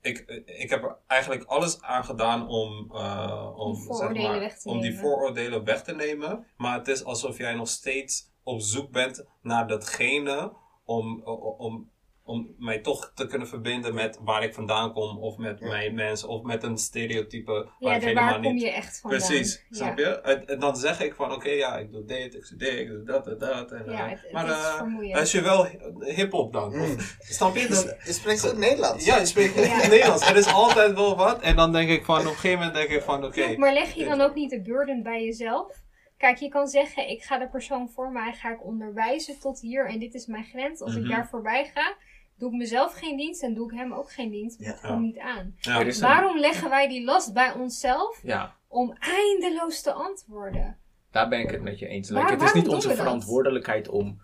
[0.00, 4.30] Ik, eh, ik heb er eigenlijk alles aan gedaan om, eh, om, Die vooroordelen zeg
[4.30, 5.04] maar, weg te om die nemen.
[5.04, 6.46] vooroordelen weg te nemen.
[6.56, 10.52] Maar het is alsof jij nog steeds op zoek bent naar datgene
[10.84, 11.22] om,
[11.58, 11.90] om,
[12.26, 15.18] om mij toch te kunnen verbinden met waar ik vandaan kom.
[15.18, 15.66] Of met Ja.
[15.68, 16.28] mijn mensen.
[16.28, 18.62] Of met een stereotype waar Ja, ik helemaal waar kom niet...
[18.62, 19.20] je echt vandaan.
[19.20, 19.76] Precies, Ja.
[19.76, 20.04] snap je?
[20.20, 23.02] En, en dan zeg ik van, oké, ja, ik doe dit, ik studeer, ik doe
[23.04, 23.70] dat en dat.
[23.72, 25.66] En, Ja, eh, het, maar is eh, als je wel
[25.98, 26.80] hip-hop dan, Mm.
[26.82, 27.68] of, snap je?
[27.68, 29.04] Dan, Je spreekt ook Nederlands.
[29.04, 29.76] ja, je spreekt Ja.
[29.88, 30.28] Nederlands.
[30.30, 31.40] Er is altijd wel wat.
[31.40, 33.56] En dan denk ik van, op een gegeven moment denk ik van, oké.
[33.56, 35.82] Maar leg je dan ook niet de burden bij jezelf?
[36.18, 39.88] Kijk, je kan zeggen, ik ga de persoon voor mij ga ik onderwijzen tot hier
[39.88, 40.80] en dit is mijn grens.
[40.80, 41.02] Als Mhm.
[41.04, 41.96] ik daar voorbij ga,
[42.38, 44.56] doe ik mezelf geen dienst en doe ik hem ook geen dienst.
[44.58, 44.76] Want Ja.
[44.80, 45.54] het komt niet aan.
[45.60, 45.98] Ja.
[46.00, 50.78] Waarom leggen wij die last bij onszelf Ja, om eindeloos te antwoorden?
[51.10, 52.10] daar ben ik het met je eens.
[52.10, 54.20] Waar- het is niet onze verantwoordelijkheid om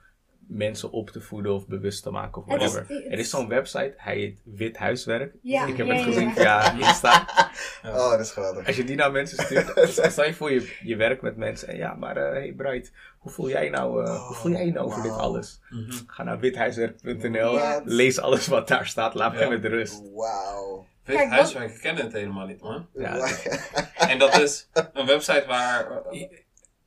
[0.53, 2.95] mensen op te voeden of bewust te maken of Het is- whatever.
[2.97, 5.35] het- er is zo'n website, hij heet Wit Huiswerk.
[5.43, 6.63] Ja, ik heb ja, het ja, gezien ja.
[6.63, 7.25] via Insta.
[7.85, 8.67] Oh, dat is geweldig.
[8.67, 9.73] Als je die naar mensen stuurt,
[10.13, 13.33] stel je voor je, je werkt met mensen en ja, maar eh hey Bright, hoe
[13.33, 15.21] voel jij nou, eh, hoe voel jij nou over dit wauw.
[15.23, 15.61] alles?
[15.71, 15.91] Mhm.
[16.07, 19.49] Ga naar withuiswerk.nl, lees alles wat daar staat, laat mij Ja.
[19.49, 20.03] met rust.
[20.15, 20.87] Wauw.
[21.05, 22.87] Wit huiswerk, ik ken het helemaal niet, man.
[22.95, 23.29] Ja,
[24.11, 26.03] En dat is een website waar...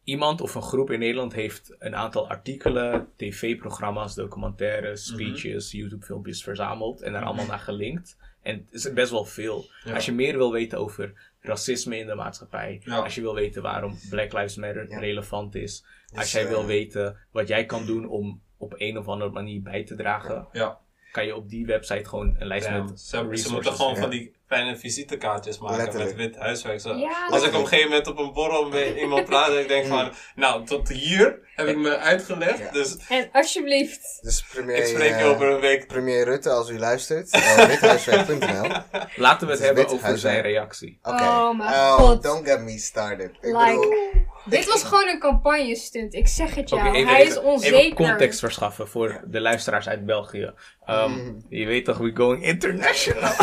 [0.04, 5.20] Iemand of een groep in Nederland heeft een aantal artikelen, tv-programma's, documentaires, Mhm.
[5.22, 8.18] speeches, YouTube-filmpjes verzameld en daar allemaal naar gelinkt.
[8.42, 9.66] En het is best wel veel.
[9.84, 9.94] Ja.
[9.94, 12.98] Als je meer wil weten over racisme in de maatschappij, Ja.
[13.00, 15.00] als je wil weten waarom Black Lives Matter Ja.
[15.00, 19.08] relevant is, als jij eh, wil weten wat jij kan doen om op een of
[19.08, 20.80] andere manier bij te dragen, Ja,
[21.12, 24.78] kan je op die website gewoon een lijst met Ze, moeten gewoon van die kleine
[24.78, 26.16] visitekaartjes maken Letterlijk.
[26.16, 26.80] met wit huiswerk.
[26.80, 26.94] Zo.
[26.96, 29.68] Ja, Als ik op een gegeven moment op een borrel met iemand praat en ik
[29.68, 32.60] denk van, nou, tot hier heb ik me uitgelegd.
[32.60, 32.72] Ja.
[32.72, 34.20] Dus En alsjeblieft.
[34.22, 35.88] Dus premier, ik spreek je eh, over een week.
[35.88, 38.70] premier Rutte, als u luistert, uh, withuiswerk.nl.
[39.16, 41.00] Laten we het hebben over zijn reactie.
[41.04, 41.24] Oké.
[41.24, 42.24] Oh mijn Oh, god.
[42.24, 43.30] don't get me started.
[43.30, 44.03] Ik Like, bedoel,
[44.46, 46.14] Dit was gewoon een campagne stunt.
[46.14, 46.94] Ik zeg het jou.
[46.96, 47.80] Even, Hij is onzeker.
[47.80, 50.54] even context verschaffen voor de luisteraars uit België.
[50.90, 51.46] Um, Mm.
[51.50, 53.32] Je weet toch, we going international.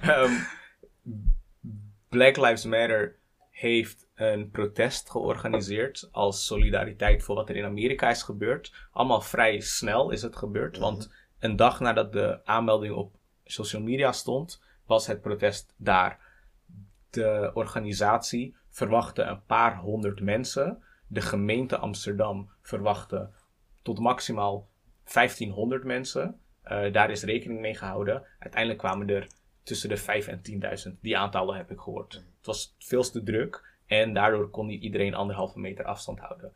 [0.00, 0.32] Ehm,
[2.08, 3.16] Black Lives Matter
[3.50, 8.72] heeft een protest georganiseerd als solidariteit voor wat er in Amerika is gebeurd.
[8.92, 14.12] Allemaal vrij snel is het gebeurd, want een dag nadat de aanmelding op social media
[14.12, 16.18] stond, was het protest daar.
[17.10, 20.82] De organisatie verwachtte een paar honderd mensen.
[21.06, 23.30] De gemeente Amsterdam verwachtte
[23.82, 24.68] tot maximaal
[25.12, 26.40] 1500 mensen.
[26.62, 28.22] Eh, daar is rekening mee gehouden.
[28.38, 29.28] Uiteindelijk kwamen er
[29.62, 31.00] tussen de 5 en 10.000.
[31.00, 32.12] Die aantallen heb ik gehoord.
[32.12, 36.52] Het was veel te druk en daardoor kon niet iedereen anderhalve meter afstand houden.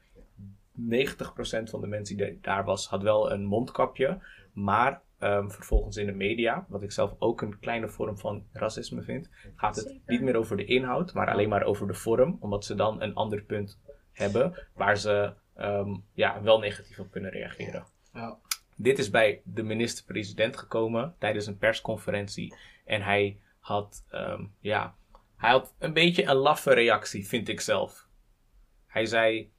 [0.72, 4.18] 90% van de mensen die daar was, had wel een mondkapje.
[4.52, 9.02] Maar ehm, vervolgens in de media, wat ik zelf ook een kleine vorm van racisme
[9.02, 10.02] vind, gaat het Zeker.
[10.06, 12.36] niet meer over de inhoud, maar alleen maar over de vorm.
[12.40, 13.80] Omdat ze dan een ander punt
[14.12, 17.86] hebben waar ze ehm, ja, wel negatief op kunnen reageren.
[18.12, 18.38] Ja.
[18.76, 22.54] Dit is bij de minister-president gekomen tijdens een persconferentie.
[22.84, 24.96] En hij had, ehm, ja,
[25.36, 28.08] hij had een beetje een laffe reactie, vind ik zelf.
[28.86, 29.52] Hij zei: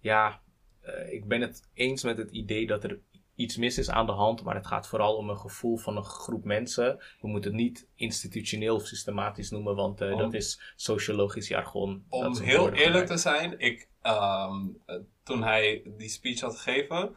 [0.00, 0.40] Ja,
[0.80, 2.98] eh, ik ben het eens met het idee dat er
[3.36, 6.04] iets mis is aan de hand, maar het gaat vooral om een gevoel van een
[6.04, 7.02] groep mensen.
[7.20, 12.04] We moeten het niet institutioneel of systematisch noemen, want eh, Om- dat is sociologisch jargon.
[12.08, 17.16] Om heel eerlijk te zijn, ik, ehm, eh, toen hij die speech had gegeven,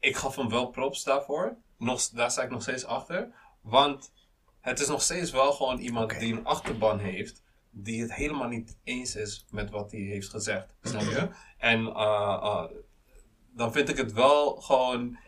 [0.00, 1.56] ik gaf hem wel props daarvoor.
[1.78, 3.34] Nog, daar sta ik nog steeds achter.
[3.60, 4.12] Want
[4.60, 8.78] het is nog steeds wel gewoon iemand die een achterban heeft, die het helemaal niet
[8.84, 10.74] eens is met wat hij heeft gezegd.
[10.82, 11.28] Snap je?
[11.58, 12.64] En eh, eh,
[13.56, 15.18] dan vind ik het wel gewoon.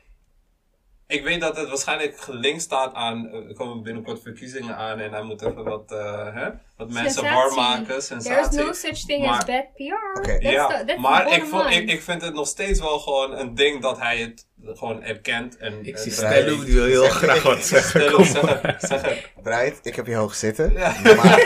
[1.06, 3.28] Ik weet dat het waarschijnlijk gelinkt staat aan.
[3.28, 7.22] eh, Er komen binnenkort verkiezingen aan en hij moet even wat, eh, hè, wat mensen
[7.22, 7.84] warm maken.
[7.84, 8.58] There is Sensatie.
[8.58, 10.20] no such thing Maar- as bad PR.
[10.22, 12.98] That's ja, the- that's the maar ik, vond, ik, ik vind het nog steeds wel
[12.98, 15.56] gewoon een ding dat hij het gewoon erkent.
[15.56, 18.00] En, Ik en zie Stello, die wil heel graag wat zeggen.
[18.00, 18.60] Stel Kom zeg maar.
[18.66, 19.30] het, zeg het.
[19.42, 20.72] Bright, ik heb je hoog zitten.
[20.72, 20.94] Ja.
[21.02, 21.38] Maar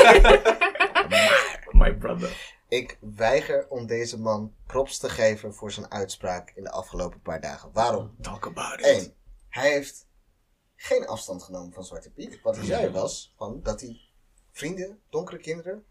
[1.72, 2.56] My brother.
[2.68, 7.40] Ik weiger om deze man props te geven voor zijn uitspraak in de afgelopen paar
[7.40, 7.70] dagen.
[7.72, 8.16] Waarom?
[8.20, 8.86] Talk about it.
[8.86, 9.14] Eén,
[9.48, 10.06] hij heeft
[10.76, 12.40] geen afstand genomen van Zwarte Piet.
[12.42, 14.00] Wat hij zei was van dat hij
[14.52, 15.84] vrienden, donkere kinderen,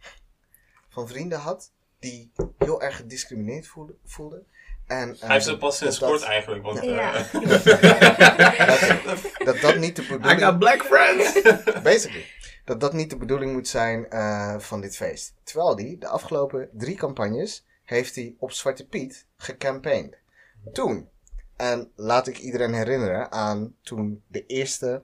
[0.89, 4.47] van vrienden had die heel erg gediscrimineerd voelde, voelden.
[4.85, 6.63] En, eh, Hij heeft ze pas sinds dat- kort eigenlijk.
[6.63, 7.11] Want, Ja.
[9.05, 11.41] dat, dat dat niet de I bedoeling got black friends!
[11.83, 12.25] Basically.
[12.67, 15.33] Dat dat niet de bedoeling moet zijn eh, van dit feest.
[15.43, 20.17] Terwijl die de afgelopen drie campagnes heeft hij op Zwarte Piet gecampaigned.
[20.73, 21.09] Toen.
[21.55, 25.03] En laat ik iedereen herinneren aan toen de eerste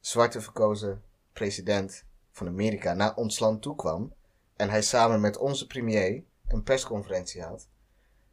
[0.00, 1.02] zwarte verkozen
[1.32, 4.14] president van Amerika naar ons land toekwam.
[4.56, 7.68] En hij samen met onze premier een persconferentie had.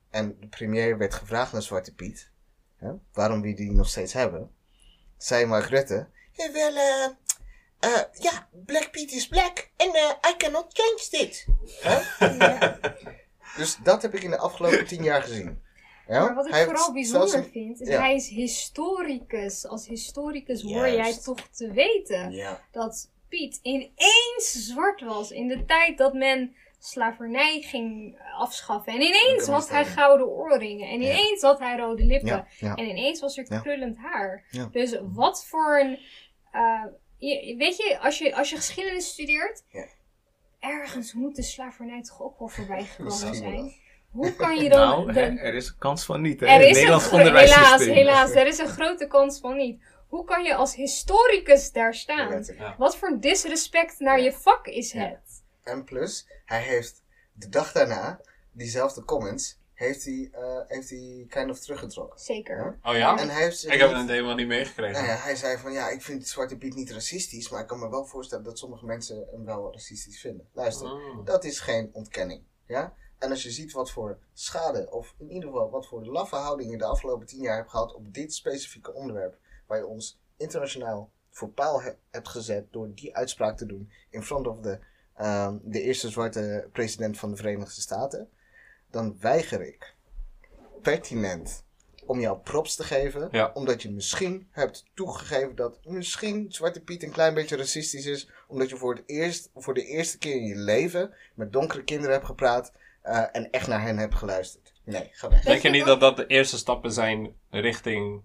[0.10, 2.32] En de premier werd gevraagd naar Zwarte Piet.
[2.76, 4.52] Hè, waarom we die nog steeds hebben.
[5.18, 6.08] Zei Mark Rutte.
[6.32, 7.16] "Ja, wel, eh,
[7.80, 11.46] eh, ja, Black Pete is black en eh, I cannot change dit.
[11.84, 12.78] Ja.
[13.58, 15.62] Dus dat heb ik in de afgelopen tien jaar gezien.
[16.08, 16.26] Ja?
[16.26, 18.00] Maar wat ik Hij vooral bijzonder zelfs vind, is ja.
[18.00, 19.66] hij is historicus.
[19.68, 22.62] Als historicus hoor jij toch te weten Ja.
[22.72, 25.32] dat Piet ineens zwart was.
[25.32, 28.94] In de tijd dat men slavernij ging afschaffen.
[28.94, 30.88] En ineens had hij gouden oorringen.
[30.90, 32.48] En ineens had hij rode lippen.
[32.60, 34.44] En ineens was er krullend haar.
[34.72, 36.00] Dus wat voor een.
[36.52, 36.84] eh,
[37.18, 39.64] je, weet je als, je, als je geschiedenis studeert.
[39.72, 39.86] Ja.
[40.60, 43.74] Ergens moet de slavernij toch ook wel voorbij gekomen zijn.
[44.12, 44.80] Hoe kan je dan.
[44.88, 46.40] Nou, de- er is een kans van niet.
[46.40, 46.46] Hè?
[46.46, 49.56] er in het is een Nederlands gro- helaas, helaas, er is een grote kans van
[49.56, 49.82] niet.
[50.08, 52.44] Hoe kan je als historicus daar staan?
[52.58, 52.76] Ja.
[52.78, 55.00] Wat voor disrespect naar je vak is Ja.
[55.08, 55.44] het?
[55.64, 57.04] En plus, hij heeft
[57.34, 62.20] de dag daarna, diezelfde comments, heeft hij, eh, heeft hij kind of teruggetrokken.
[62.20, 62.80] Zeker.
[62.84, 63.18] Oh ja?
[63.20, 64.94] En hij heeft Ik heb het helemaal niet meegekregen.
[64.94, 67.80] Nou ja, hij zei van ja, ik vind Zwarte Piet niet racistisch, maar ik kan
[67.80, 70.48] me wel voorstellen dat sommige mensen hem wel racistisch vinden.
[70.54, 71.26] Luister, Oh.
[71.26, 72.44] dat is geen ontkenning.
[72.68, 72.94] Ja?
[73.18, 76.72] En als je ziet wat voor schade, of in ieder geval wat voor laffe houding
[76.72, 79.38] je de afgelopen tien jaar hebt gehad op dit specifieke onderwerp,
[79.68, 84.24] waar je ons internationaal voor paal he- hebt gezet door die uitspraak te doen in
[84.24, 84.80] front of de,
[85.16, 88.30] ehm, de eerste zwarte president van de Verenigde Staten,
[88.92, 89.96] dan weiger ik
[90.82, 91.66] pertinent
[92.06, 93.52] om jou props te geven, Ja.
[93.54, 98.70] omdat je misschien hebt toegegeven dat misschien Zwarte Piet een klein beetje racistisch is, omdat
[98.70, 102.26] je voor, het eerst, voor de eerste keer in je leven met donkere kinderen hebt
[102.26, 102.72] gepraat
[103.02, 104.74] eh, en echt naar hen hebt geluisterd.
[104.84, 105.44] Nee, ga weg.
[105.44, 108.22] Denk je niet dat dat de eerste stappen zijn richting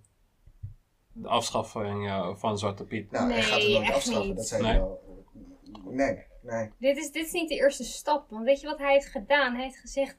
[1.12, 3.10] de afschaffing eh, van Zwarte Piet?
[3.10, 4.36] Nou, hij Nee, gaat het nooit echt afschaffen, niet.
[4.36, 4.72] dat zei Nee.
[4.78, 5.00] wel.
[5.84, 6.70] Nee, nee.
[6.78, 8.30] Dit is, dit is niet de eerste stap.
[8.30, 9.54] Want weet je wat hij heeft gedaan?
[9.54, 10.16] Hij heeft gezegd: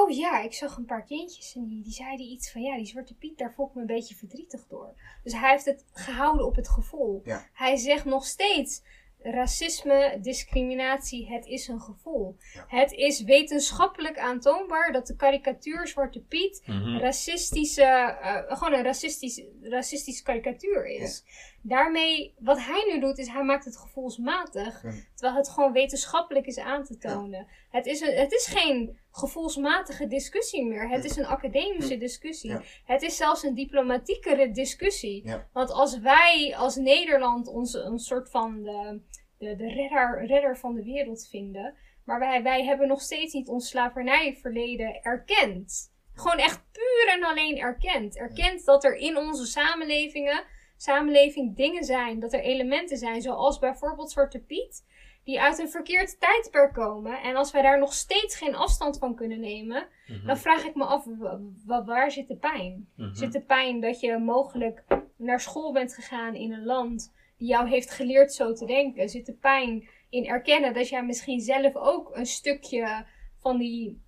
[0.00, 2.86] Oh ja, ik zag een paar kindjes en die, die zeiden iets van: Ja, die
[2.86, 4.94] Zwarte Piet, daar voel ik me een beetje verdrietig door.
[5.22, 7.20] Dus hij heeft het gehouden op het gevoel.
[7.24, 7.46] Ja.
[7.52, 8.82] Hij zegt nog steeds:
[9.24, 12.36] Racisme, discriminatie, het is een gevoel.
[12.54, 12.64] Ja.
[12.68, 16.98] Het is wetenschappelijk aantoonbaar dat de karikatuur Zwarte Piet Mhm.
[16.98, 21.24] racistische, eh, gewoon een racistisch, racistische karikatuur is.
[21.62, 24.82] Daarmee, wat hij nu doet, is hij maakt het gevoelsmatig.
[24.82, 24.90] Ja.
[25.14, 27.46] Terwijl het gewoon wetenschappelijk is aan te tonen.
[27.70, 30.88] Het, is een, het is geen gevoelsmatige discussie meer.
[30.88, 32.50] Het is een academische discussie.
[32.50, 32.62] Ja.
[32.84, 35.26] Het is zelfs een diplomatiekere discussie.
[35.26, 35.48] Ja.
[35.52, 39.00] Want als wij als Nederland ons een soort van de,
[39.38, 41.74] de, de redder, redder van de wereld vinden.
[42.04, 45.92] Maar wij, wij hebben nog steeds niet ons slavernijverleden erkend.
[46.14, 48.16] Gewoon echt puur en alleen erkend.
[48.16, 50.44] Erkend dat er in onze samenlevingen,
[50.76, 52.20] samenleving dingen zijn.
[52.20, 54.84] Dat er elementen zijn, zoals bijvoorbeeld Zwarte Piet.
[55.24, 57.22] Die uit een verkeerd tijdperk komen.
[57.22, 59.88] En als wij daar nog steeds geen afstand van kunnen nemen.
[60.06, 60.26] Mhm.
[60.26, 62.88] Dan vraag ik me af, wa- wa- waar zit de pijn?
[62.96, 63.14] Mhm.
[63.14, 64.84] Zit de pijn dat je mogelijk
[65.16, 69.08] naar school bent gegaan in een land die jou heeft geleerd zo te denken?
[69.08, 73.06] Zit de pijn in erkennen dat jij misschien zelf ook een stukje
[73.38, 74.02] van die,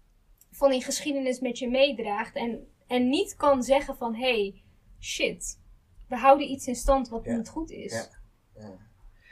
[0.51, 4.63] van die geschiedenis met je meedraagt en, en niet kan zeggen van hé, hey,
[5.01, 5.61] shit,
[6.09, 7.37] we houden iets in stand wat Ja.
[7.37, 7.93] niet goed is.
[7.93, 8.09] Ja.
[8.63, 8.84] Ja.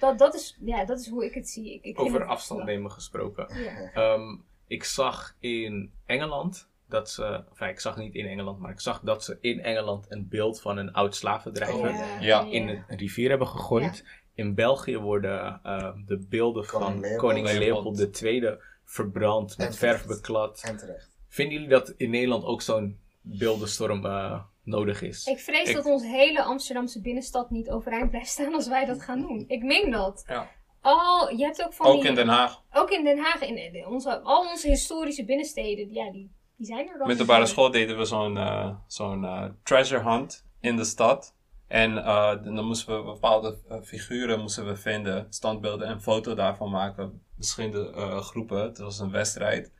[0.03, 1.75] Dat, dat, is ja, dat is hoe ik het zie.
[1.75, 3.47] Ik, ik Over het- afstand nemen gesproken.
[3.62, 3.91] Ja.
[3.95, 4.37] Ehm,
[4.67, 9.01] ik zag in Engeland dat ze, enfin, ik zag niet in Engeland, maar ik zag
[9.01, 12.47] dat ze in Engeland een beeld van een oud slavendrijver Oh, Ja.
[12.51, 14.05] in een rivier hebben gegooid.
[14.35, 17.21] In België worden ehm, de beelden Koning van Leopold.
[17.21, 18.23] koning Leopold.
[18.23, 20.61] II verbrand, En met verf beklad.
[20.65, 21.11] En terecht.
[21.29, 25.27] Vinden jullie dat in Nederland ook zo'n beeldenstorm eh, nodig is?
[25.27, 29.03] Ik vrees Ik- dat onze hele Amsterdamse binnenstad niet overeind blijft staan als wij dat
[29.03, 29.44] gaan doen.
[29.48, 30.25] Ik meen dat.
[30.27, 30.48] Ja.
[30.81, 32.62] Al, je hebt ook van Ook die, in Den Haag.
[32.72, 36.88] ook in Den Haag, in, in onze, al onze historische binnensteden, ja, die, die zijn
[36.88, 37.07] er dan.
[37.07, 41.35] Middelbare school deden we zo'n eh, zo'n eh, treasure hunt in de stad.
[41.66, 47.22] En eh, dan moesten we bepaalde figuren moesten we vinden, standbeelden en foto daarvan maken.
[47.37, 48.62] Verschillende eh, groepen.
[48.62, 49.72] Het was een wedstrijd.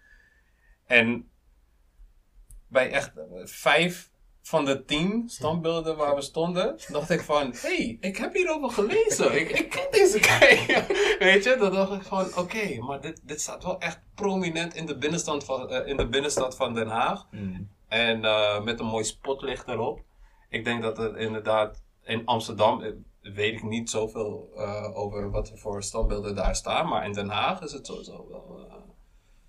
[0.87, 1.31] En
[2.69, 3.13] bij echt
[3.45, 4.11] vijf
[4.43, 8.71] van de tien standbeelden waar we stonden, dacht ik van, hé, hey, ik heb hierover
[8.71, 9.41] gelezen.
[9.41, 10.87] ik, ik ken deze guy.
[11.19, 14.87] Weet je, dan dacht ik van, oké, maar dit, dit staat wel echt prominent in
[14.87, 17.27] de, binnenstad van, eh, in de binnenstad van Den Haag.
[17.31, 17.69] Hmm.
[17.89, 20.01] En eh, met een mooi spotlicht erop.
[20.49, 24.51] Ik denk dat het inderdaad in Amsterdam, eh, weet ik niet zoveel
[24.95, 26.89] over wat er voor standbeelden daar staan.
[26.89, 28.67] Maar in Den Haag is het sowieso wel.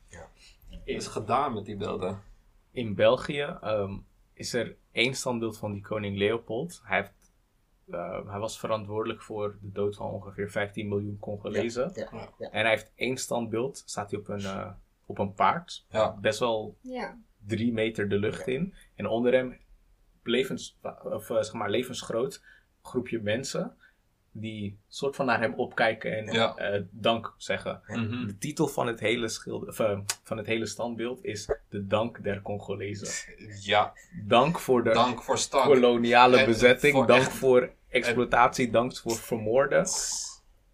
[0.09, 0.29] Ja.
[0.83, 2.21] Is gedaan met die beelden.
[2.71, 3.93] In België ehm,
[4.33, 6.81] is er één standbeeld van die koning Leopold.
[6.83, 7.31] Hij, heeft,
[7.91, 11.91] eh, hij was verantwoordelijk voor de dood van ongeveer 15 miljoen Congolezen.
[11.95, 12.29] Ja, Ja.
[12.39, 12.49] ja.
[12.49, 14.71] En hij heeft één standbeeld, staat hij op een, eh,
[15.05, 15.85] op een paard.
[15.89, 16.17] Ja.
[16.17, 17.17] Best wel Ja.
[17.45, 18.73] drie meter de lucht in.
[18.95, 19.57] En onder hem
[20.23, 22.43] levens, of, eh, zeg maar, levensgroot
[22.81, 23.77] groepje mensen
[24.35, 26.55] die soort van naar hem opkijken en Ja.
[26.55, 27.81] eh, dank zeggen.
[27.87, 28.25] Mhm.
[28.27, 32.23] De titel van het hele, schilder, of, eh, van het hele standbeeld is De Dank
[32.23, 33.07] der Congolezen.
[33.61, 33.93] Ja,
[34.25, 39.15] Dank voor de dank voor koloniale En bezetting, voor dank echt- voor exploitatie, dank voor
[39.15, 39.85] vermoorden.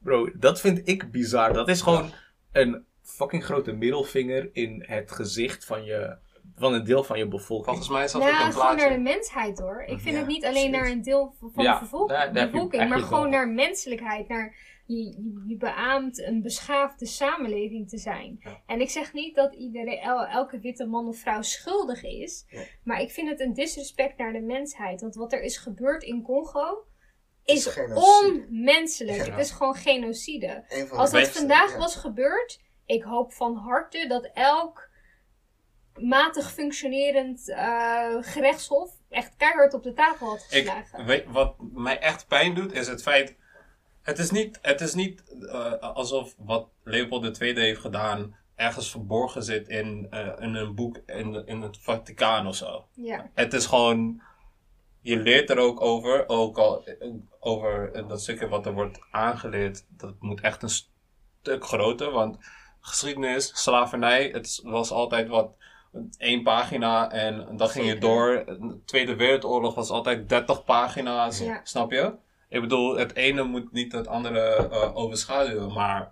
[0.04, 1.54] Bro, dat vind ik bizar.
[1.54, 2.12] Dat is gewoon
[2.52, 6.16] een fucking grote middelvinger in het gezicht van, je,
[6.60, 7.66] van een deel van je bevolking.
[7.68, 9.82] Volgens mij is dat ook Nou, een gewoon naar de mensheid hoor.
[9.82, 10.82] Ik vind Ja, het niet alleen absoluut.
[10.82, 13.30] naar een deel van Ja, de bevolking, daar- daar heb je bevolking maar gewoon wel-
[13.32, 14.28] naar menselijkheid.
[14.28, 18.38] Naar je, je, je beaamt een beschaafde samenleving te zijn.
[18.40, 18.62] Ja.
[18.66, 22.46] En ik zeg niet dat iedereen, el- elke witte man of vrouw schuldig is.
[22.48, 22.62] Ja.
[22.84, 25.02] Maar ik vind het een disrespect naar de mensheid.
[25.02, 26.84] Want wat er is gebeurd in Congo
[27.44, 28.44] is genocide.
[28.50, 29.26] onmenselijk.
[29.26, 29.32] Ja.
[29.32, 30.64] Het is gewoon genocide.
[30.92, 31.78] Als dat beste, vandaag ja.
[31.78, 34.89] was gebeurd, ik hoop van harte dat elk
[36.02, 41.06] matig functionerend eh, gerechtshof echt keihard op de tafel had Ik, geslagen.
[41.06, 43.36] weet, wat mij echt pijn doet, is het feit.
[44.02, 48.36] Het is niet, het is niet eh, alsof wat Leopold II heeft gedaan.
[48.56, 52.86] ergens verborgen zit in, eh, in een boek in, in het Vaticaan of zo.
[52.94, 54.22] Ja, Het is gewoon.
[55.02, 56.88] Je leert er ook over, ook al
[57.40, 59.86] over dat stukje wat er wordt aangeleerd.
[59.90, 62.38] Dat moet echt een stuk groter, want
[62.80, 65.52] geschiedenis, slavernij, het was altijd wat
[66.18, 68.44] één pagina en dan ging je door.
[68.46, 71.60] De Tweede Wereldoorlog was altijd 30 pagina's, Ja.
[71.64, 72.14] snap je?
[72.50, 76.12] Ik bedoel, het ene moet niet het andere eh, overschaduwen, maar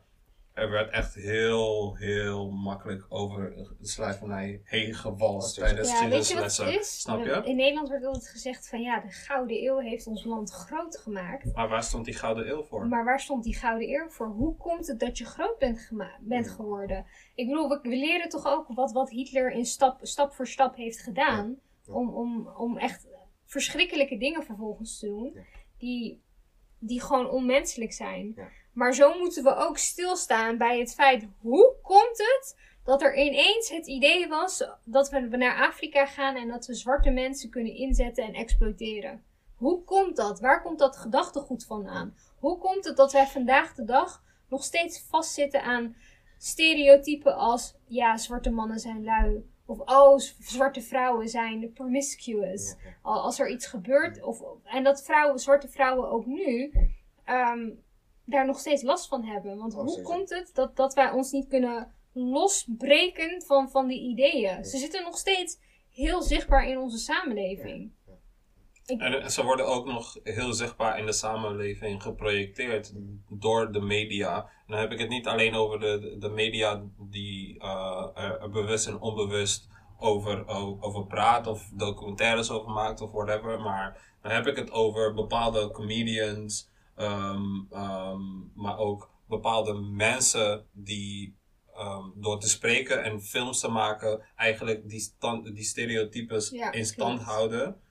[0.58, 6.34] er werd echt heel, heel makkelijk over de slavernij heen gewalst tijdens ja weet je
[6.34, 6.80] wat het geschiedenislessen.
[6.80, 7.02] is?
[7.02, 7.50] Snap je?
[7.50, 11.56] In Nederland wordt altijd gezegd van ja, de Gouden Eeuw heeft ons land groot gemaakt.
[11.56, 12.88] Maar waar stond die Gouden Eeuw voor?
[12.88, 14.28] Maar waar stond die Gouden Eeuw voor?
[14.28, 17.06] Hoe komt het dat je groot bent, bent geworden?
[17.36, 20.76] Ik bedoel, we, we leren toch ook wat, wat Hitler in stap, stap voor stap
[20.76, 21.60] heeft gedaan.
[21.86, 21.94] Ja.
[21.94, 23.08] Om, om, om echt
[23.46, 25.32] verschrikkelijke dingen vervolgens te doen.
[25.34, 25.42] Ja.
[25.78, 26.22] Die,
[26.80, 28.36] die gewoon onmenselijk zijn.
[28.78, 33.70] Maar zo moeten we ook stilstaan bij het feit, hoe komt het dat er ineens
[33.70, 38.24] het idee was dat we naar Afrika gaan en dat we zwarte mensen kunnen inzetten
[38.24, 39.24] en exploiteren?
[39.56, 40.40] Hoe komt dat?
[40.40, 42.16] Waar komt dat gedachtegoed vandaan?
[42.40, 45.96] Hoe komt het dat wij vandaag de dag nog steeds vastzitten aan
[46.38, 49.50] stereotypen als ja, zwarte mannen zijn lui.
[49.66, 52.76] Of oh, zwarte vrouwen zijn promiscuous.
[53.02, 54.24] Als er iets gebeurt.
[54.24, 56.72] Of, en dat vrouwen, zwarte vrouwen ook nu
[57.24, 57.70] ehm,
[58.30, 59.58] daar nog steeds last van hebben.
[59.58, 60.04] Want Oh, hoe zeker.
[60.04, 64.66] komt het dat, dat wij ons niet kunnen losbreken van, van die ideeën?
[64.66, 65.58] Ze zitten nog steeds
[65.94, 67.92] heel zichtbaar in onze samenleving.
[68.86, 73.24] Ik- En ze worden ook nog heel zichtbaar in de samenleving geprojecteerd Mm.
[73.30, 74.36] door de media.
[74.44, 78.50] En dan heb ik het niet alleen over de, de- media die eh, er er
[78.50, 79.68] bewust en onbewust
[80.00, 80.48] over,
[80.82, 83.60] over praat of documentaires over maakt of whatever.
[83.62, 88.22] Maar dan heb ik het over bepaalde comedians, ehm, ehm,
[88.54, 91.36] maar ook bepaalde mensen die
[91.76, 96.86] ehm, door te spreken en films te maken eigenlijk die, stand, die stereotypes Ja, in
[96.86, 97.32] stand klopt.
[97.32, 97.82] houden.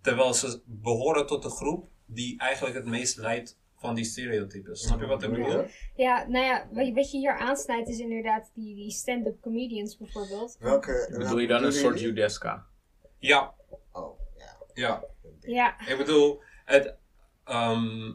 [0.00, 4.82] Terwijl ze behoren tot de groep die eigenlijk het meest leidt van die stereotypes.
[4.82, 5.64] Snap je wat ik Bedoel?
[5.96, 9.96] Ja, nou ja, wat je, wat je hier aansnijdt is inderdaad die, die stand-up comedians
[9.96, 10.56] bijvoorbeeld.
[10.60, 12.00] Welke, Bedoel je dan een soort?
[12.00, 12.66] Judeska?
[13.18, 13.54] Ja,
[13.92, 14.56] Oh, ja.
[14.74, 15.04] ja.
[15.40, 16.94] Ja, Ik bedoel, het,
[17.44, 18.12] ehm,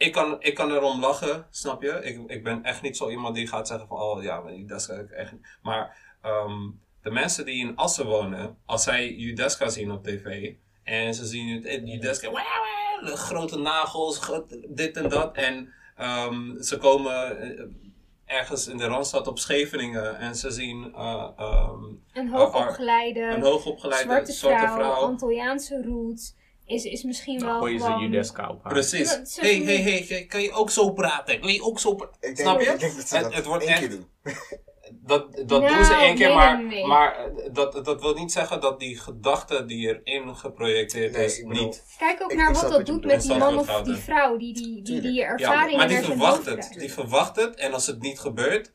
[0.00, 2.00] ik, kan, ik kan erom lachen, snap je?
[2.02, 4.94] Ik, ik ben echt niet zo iemand die gaat zeggen van, oh ja, maar Judeska
[4.94, 5.46] ik echt niet.
[5.62, 6.68] Maar ehm,
[7.02, 11.54] de mensen die in Assen wonen, als zij Judeska zien op tv en ze zien
[11.54, 12.44] het- eh, Judeska, wauw,
[13.00, 14.30] wauw, grote nagels,
[14.68, 15.34] dit en dat.
[15.36, 17.64] En ehm, ze komen eh,
[18.24, 24.08] ergens in de Randstad op Scheveningen en ze zien eh, ehm, een hoogopgeleide, een hoogopgeleide
[24.08, 24.94] zwarte, zwarte vrouw, vrouw.
[25.02, 26.34] Antilliaanse roots,
[26.70, 28.00] is, is misschien Dan wel gooi je ze gewoon...
[28.00, 28.72] Judeska op haar.
[28.72, 29.34] Precies.
[29.40, 31.40] Die- hey, kan je ook zo praten?
[31.40, 32.16] Kan je ook zo praten?
[32.20, 32.66] Ik denk, Snap je?
[32.70, 34.06] Ik denk dat ze Het- dat het wordt één echt- keer doen.
[35.02, 38.14] Dat, dat Nou, doen ze één keer, nee, maar, nee, maar eh, dat, dat wil
[38.14, 41.84] niet zeggen dat die gedachte die erin geprojecteerd Nee, is, bedoel- niet.
[41.98, 44.52] Kijk ook Ik- naar ik wat dat doet met die man of die vrouw die
[44.54, 45.38] die, die, die, Tuurlijk.
[45.38, 46.44] Ja, maar die verwacht het.
[46.58, 46.78] krijgt.
[46.78, 48.72] Die verwacht het en als het niet gebeurt,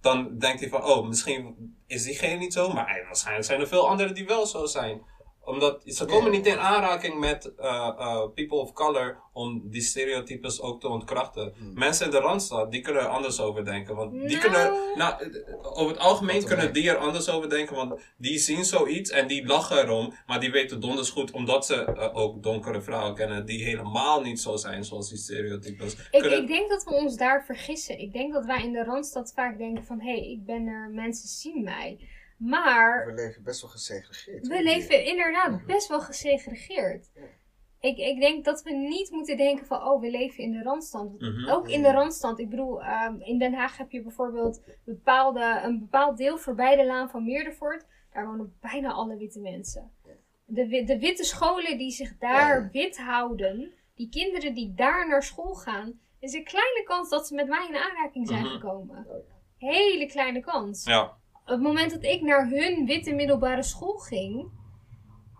[0.00, 3.88] dan denkt hij van, oh, misschien is diegene niet zo, maar waarschijnlijk zijn er veel
[3.88, 5.02] anderen die wel zo zijn.
[5.48, 10.60] Omdat ze komen niet in aanraking met eh, eh, people of color om die stereotypes
[10.60, 11.52] ook te ontkrachten.
[11.58, 11.72] Hmm.
[11.74, 13.96] Mensen in de Randstad, die kunnen er anders over denken.
[13.96, 14.40] Want die Nou.
[14.40, 18.64] kunnen, nou, eh, over het algemeen kunnen die er anders over denken, want die zien
[18.64, 20.14] zoiets en die lachen erom.
[20.26, 24.56] Maar die weten donders goed, omdat ze ook donkere vrouwen kennen die helemaal niet zo
[24.56, 25.92] zijn zoals die stereotypes.
[25.92, 27.98] Ik, kunnen- ik denk dat we ons daar vergissen.
[27.98, 30.00] Ik denk dat wij in de Randstad vaak denken van...
[30.00, 31.98] hé, hey, ik ben er, mensen zien mij.
[32.38, 34.46] Maar We leven best wel gesegregeerd.
[34.46, 37.10] we leven inderdaad best wel gesegregeerd.
[37.14, 37.22] Ja.
[37.80, 39.82] Ik, ik denk dat we niet moeten denken van...
[39.82, 41.20] oh, we leven in de Randstand.
[41.20, 41.48] Mhm.
[41.50, 42.38] Ook in de Randstand.
[42.38, 46.86] Ik bedoel, ehm, in Den Haag heb je bijvoorbeeld bepaalde, een bepaald deel voorbij de
[46.86, 47.86] Laan van Meerdervoort.
[48.12, 49.90] Daar wonen bijna alle witte mensen.
[50.44, 52.68] De, de witte scholen die zich daar Ja.
[52.72, 57.34] wit houden, die kinderen die daar naar school gaan, is een kleine kans dat ze
[57.34, 58.52] met mij in aanraking zijn Mhm.
[58.52, 59.06] gekomen.
[59.08, 59.14] Oh,
[59.56, 60.84] hele kleine kans.
[60.84, 61.16] Ja.
[61.48, 64.50] Op het moment dat ik naar hun witte middelbare school ging,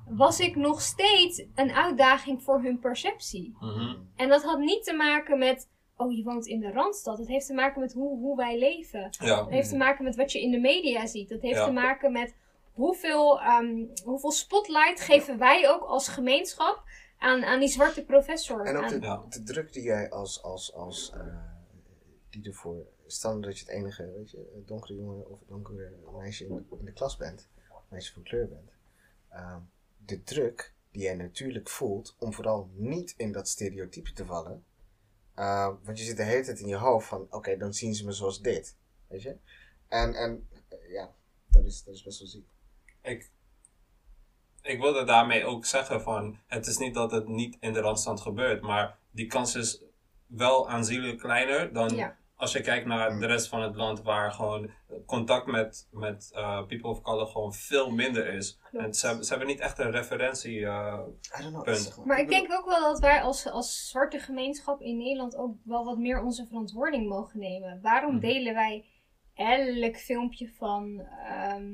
[0.09, 3.57] was ik nog steeds een uitdaging voor hun perceptie.
[3.61, 3.97] Mhm.
[4.17, 7.19] En dat had niet te maken met, oh je woont in de Randstad.
[7.19, 9.09] Het heeft te maken met hoe, hoe wij leven.
[9.11, 9.41] Ja.
[9.41, 11.31] Het heeft te maken met wat je in de media ziet.
[11.31, 11.65] Het heeft Ja.
[11.67, 12.35] te maken met
[12.73, 16.83] hoeveel, ehm, hoeveel spotlight geven wij ook als gemeenschap
[17.19, 18.65] aan, aan die zwarte professor.
[18.67, 19.23] En ook Aan- de, Ja.
[19.29, 21.21] de druk die jij als, als, als eh,
[22.31, 26.55] die ervoor staan dat je het enige, weet je, donkere jongen of donkere meisje in
[26.55, 27.49] de, in de klas bent,
[27.89, 28.71] meisje van kleur bent.
[29.29, 29.61] Ehm,
[30.05, 34.65] de druk die jij natuurlijk voelt om vooral niet in dat stereotype te vallen.
[35.35, 38.05] Ehm, want je zit de hele tijd in je hoofd van, oké, dan zien ze
[38.05, 38.77] me zoals dit.
[39.07, 39.37] Weet je?
[39.89, 41.15] En, en eh, ja,
[41.49, 42.47] dat is, dat is best wel ziek.
[43.03, 43.31] ik,
[44.63, 48.21] ik wilde daarmee ook zeggen van, het is niet dat het niet in de randstand
[48.21, 49.83] gebeurt, maar die kans is
[50.27, 52.18] wel aanzienlijk kleiner dan Ja.
[52.39, 54.71] Als je kijkt naar de rest van het land waar gewoon
[55.07, 58.59] contact met, met eh, people of color gewoon veel minder is.
[58.71, 58.85] Klopt.
[58.87, 60.65] En ze, hebben- ze hebben niet echt een referentie.
[60.67, 60.99] eh,
[61.39, 61.63] I don't know.
[61.65, 61.97] Punt.
[62.05, 65.85] Maar ik denk ook wel dat wij als, als zwarte gemeenschap in Nederland ook wel
[65.85, 67.79] wat meer onze verantwoording mogen nemen.
[67.83, 68.21] Waarom Mhm.
[68.21, 68.85] delen wij
[69.35, 71.73] elk filmpje van, ehm,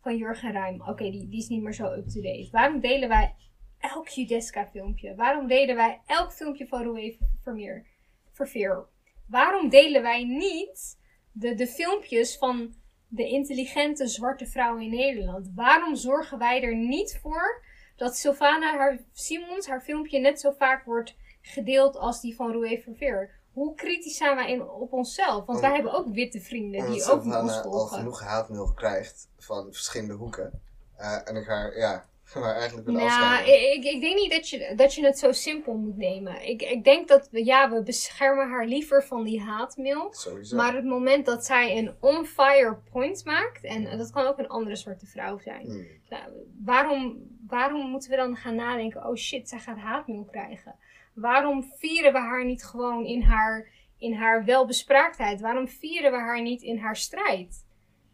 [0.00, 0.80] van Jurgen Ruim?
[0.80, 2.48] Oké, die, die is niet meer zo up-to-date.
[2.52, 3.34] Waarom delen wij
[3.78, 5.14] elk Judeska filmpje?
[5.14, 7.86] Waarom delen wij elk filmpje van Roué Vermeer?
[8.32, 8.86] Verveer?
[9.26, 10.98] Waarom delen wij niet
[11.32, 12.74] de, de filmpjes van
[13.08, 15.50] de intelligente zwarte vrouw in Nederland?
[15.54, 17.62] Waarom zorgen wij er niet voor
[17.96, 22.80] dat Sylvana haar, Simons haar filmpje net zo vaak wordt gedeeld als die van Roué
[22.82, 23.30] Verveer?
[23.52, 25.46] Hoe kritisch zijn wij in, op onszelf?
[25.46, 27.98] Want wij hebben ook witte vrienden die ook ons Sylvana al volgen.
[27.98, 30.60] genoeg haatmail krijgt van verschillende hoeken.
[30.96, 32.04] Eh, en ik haar, ja,
[32.34, 35.74] maar eigenlijk wil Nou, ik, ik denk niet dat je, dat je het zo simpel
[35.74, 36.48] moet nemen.
[36.48, 40.12] Ik, ik denk dat we, ja, we beschermen haar liever van die haatmail.
[40.12, 40.56] Sowieso.
[40.56, 44.76] Maar het moment dat zij een on-fire point maakt, en dat kan ook een andere
[44.76, 45.66] zwarte vrouw zijn.
[45.66, 45.86] Hmm.
[46.08, 46.22] Nou,
[46.64, 50.74] waarom, waarom moeten we dan gaan nadenken, oh shit, zij gaat haatmail krijgen?
[51.14, 53.68] Waarom vieren we haar niet gewoon in haar,
[53.98, 55.40] in haar welbespraaktheid?
[55.40, 57.64] Waarom vieren we haar niet in haar strijd?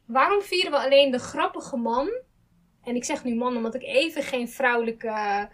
[0.04, 2.10] Waarom vieren we alleen de grappige man?
[2.84, 5.48] En ik zeg nu man omdat ik even geen vrouwelijke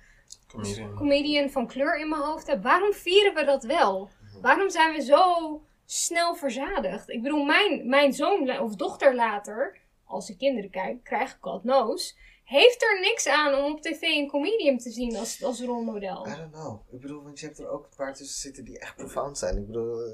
[0.49, 0.95] comedian.
[0.95, 2.63] comedian van kleur in mijn hoofd heb.
[2.63, 4.11] Waarom vieren we dat wel?
[4.41, 7.09] Waarom zijn we zo snel verzadigd?
[7.09, 12.17] Ik bedoel, mijn, mijn zoon of dochter later, als ik kinderen kijk, krijg, God knows,
[12.45, 16.27] heeft er niks aan om op tv een comedian te zien als, als rolmodel.
[16.27, 16.81] I don't know.
[16.91, 19.57] Ik bedoel, want je hebt er ook een paar tussen zitten die echt profound zijn.
[19.57, 20.13] Ik bedoel, eh,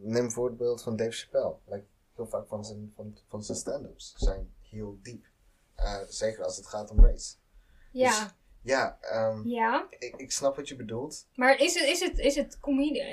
[0.00, 1.56] neem een voorbeeld van Dave Chappelle.
[1.66, 1.84] Like,
[2.14, 5.29] heel vaak van zijn, van, van zijn stand-ups zijn heel diep.
[5.80, 7.34] Eh, zeker als het gaat om race.
[7.92, 9.86] Ja, Ja, ehm, ja.
[9.98, 11.26] ik, ik snap wat je bedoelt.
[11.34, 12.58] Maar is het, is, het, is, het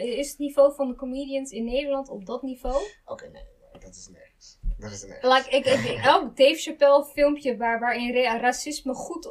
[0.01, 2.84] is het niveau van de comedians in Nederland op dat niveau?
[3.05, 3.43] Oké, nee,
[3.80, 4.59] dat is nergens.
[4.78, 5.34] Dat is nergens.
[5.34, 9.30] Like, ik, ik, elk Dave Chappelle filmpje waar, waarin ra- racisme goed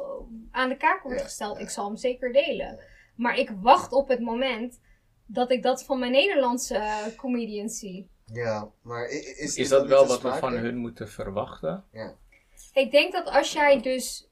[0.51, 1.63] aan de kaak wordt Ja, gesteld, ja.
[1.63, 2.79] ik zal hem zeker delen.
[3.15, 4.79] Maar ik wacht op het moment
[5.25, 8.09] dat ik dat van mijn Nederlandse eh, comedians zie.
[8.25, 11.85] Ja, maar i- i- is, Is dat wel wat we van hun moeten verwachten?
[12.77, 14.29] Ik denk dat als jij dus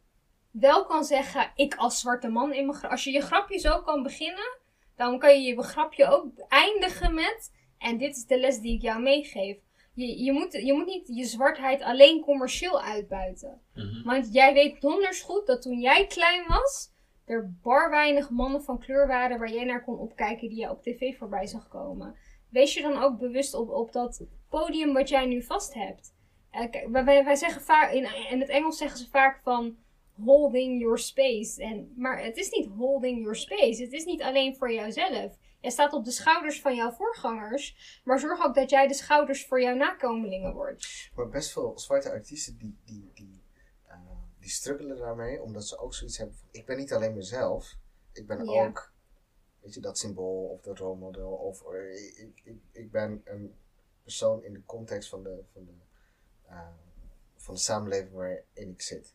[0.51, 4.03] wel kan zeggen, ik als zwarte man in mijn Als je je grapje zo kan
[4.03, 4.57] beginnen,
[4.95, 8.81] dan kan je je grapje ook eindigen met, en dit is de les die ik
[8.81, 9.57] jou meegeef.
[9.93, 13.61] Je, je, moet, je moet niet je zwartheid alleen commercieel uitbuiten.
[13.73, 14.03] Mhm.
[14.03, 16.91] Want jij weet donders goed dat toen jij klein was,
[17.25, 20.81] er bar weinig mannen van kleur waren waar jij naar kon opkijken die je op
[20.81, 22.15] tv voorbij zag komen.
[22.49, 26.14] Wees je dan ook bewust op, op dat podium wat jij nu vast hebt.
[26.55, 29.77] Eh, kijk, wij, wij, zeggen vaak, in, in het Engels zeggen ze vaak van
[30.23, 31.61] holding your space.
[31.63, 33.83] En, maar het is niet holding your space.
[33.83, 35.37] Het is niet alleen voor jouzelf.
[35.59, 39.45] Jij staat op de schouders van jouw voorgangers, maar zorg ook dat jij de schouders
[39.45, 41.09] voor jouw nakomelingen wordt.
[41.15, 43.41] Maar best veel zwarte artiesten die, die, die,
[43.87, 43.97] eh,
[44.39, 47.75] die struggelen daarmee, omdat ze ook zoiets hebben van, ik ben niet alleen mezelf,
[48.13, 48.65] ik ben Ja.
[48.65, 48.93] ook,
[49.59, 53.55] weet je, dat symbool of dat rolmodel, of eh, ik, ik, ik ben een
[54.03, 55.71] persoon in de context van de, van de,
[57.35, 59.13] van de samenleving waarin ik zit.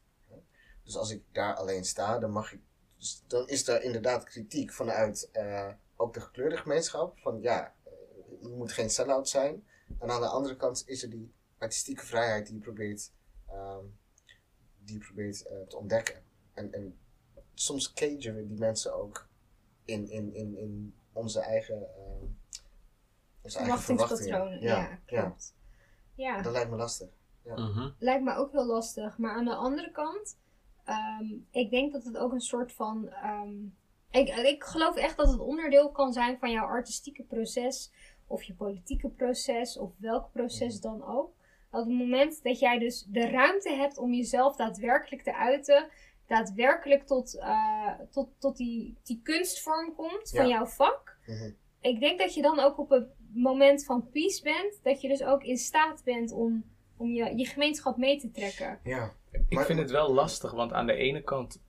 [0.82, 2.61] Dus als ik daar alleen sta, dan mag ik,
[2.97, 7.93] dus dan is er inderdaad kritiek vanuit eh, ook de gekleurde gemeenschap, van ja, eh,
[8.41, 9.64] je moet geen sell-out zijn.
[9.99, 13.12] En aan de andere kant is er die artistieke vrijheid die je probeert,
[13.47, 13.84] ehm,
[14.84, 16.22] die je probeert eh, te ontdekken.
[16.55, 16.99] En, en
[17.55, 19.28] soms cagen we die mensen ook
[19.84, 22.24] in, in, in, in onze eigen, ehm,
[23.41, 24.61] onze eigen verwachtingen.
[24.61, 24.99] Ja, ja.
[25.07, 25.55] klopt.
[26.14, 26.43] Ja.
[26.43, 27.09] Dat lijkt me lastig.
[27.45, 27.88] Mhm.
[27.99, 29.18] lijkt me ook heel lastig.
[29.18, 30.38] Maar aan de andere kant,
[30.84, 33.09] ehm, ik denk dat het ook een soort van.
[33.09, 33.55] ehm,
[34.11, 37.93] ik, ik geloof echt dat het onderdeel kan zijn van jouw artistieke proces,
[38.26, 41.32] of je politieke proces, of welk proces dan ook.
[41.72, 45.88] op het moment dat jij dus de ruimte hebt om jezelf daadwerkelijk te uiten,
[46.26, 50.51] daadwerkelijk tot, eh, tot, tot die, die kunstvorm komt van Ja.
[50.55, 51.16] jouw vak.
[51.26, 51.51] Mhm.
[51.80, 55.22] Ik denk dat je dan ook op een moment van peace bent, dat je dus
[55.22, 56.64] ook in staat bent om,
[57.01, 58.79] om je, je gemeenschap mee te trekken.
[58.85, 59.13] Ja.
[59.33, 61.63] Ik Maar- vind het wel lastig, want aan de ene kant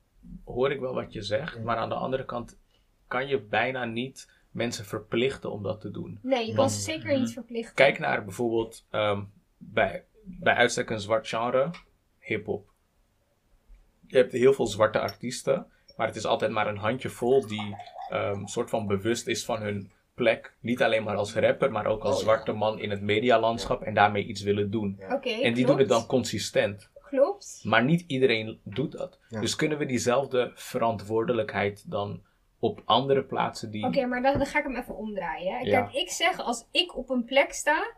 [0.44, 1.60] hoor ik wel wat je zegt, Ja.
[1.62, 2.58] maar aan de andere kant
[3.06, 6.18] kan je bijna niet mensen verplichten om dat te doen.
[6.22, 7.74] Nee, je kan ze zeker niet verplichten.
[7.74, 9.22] Kijk naar bijvoorbeeld ehm,
[9.58, 11.70] bij, bij uitstek een zwart genre,
[12.18, 12.70] hip-hop.
[14.06, 15.66] Je hebt heel veel zwarte artiesten,
[15.96, 17.76] maar het is altijd maar een handjevol die
[18.08, 20.54] een soort van bewust is van hun plek.
[20.60, 22.24] Niet alleen maar als rapper, maar ook als Oh, ja.
[22.24, 24.96] zwarte man in het medialandschap en daarmee iets willen doen.
[24.98, 25.14] Ja.
[25.14, 25.66] Oké, En die klopt.
[25.68, 26.90] doen het dan consistent.
[27.08, 27.60] Klopt.
[27.64, 29.18] Maar niet iedereen doet dat.
[29.28, 29.40] Ja.
[29.40, 32.22] Dus kunnen we diezelfde verantwoordelijkheid dan
[32.58, 33.86] op andere plaatsen die.
[33.86, 35.52] Oké, maar dan, dan ga ik hem even omdraaien.
[35.52, 35.58] hè.
[35.58, 35.82] Ja.
[35.82, 37.92] Kijk, ik zeg als ik op een plek sta,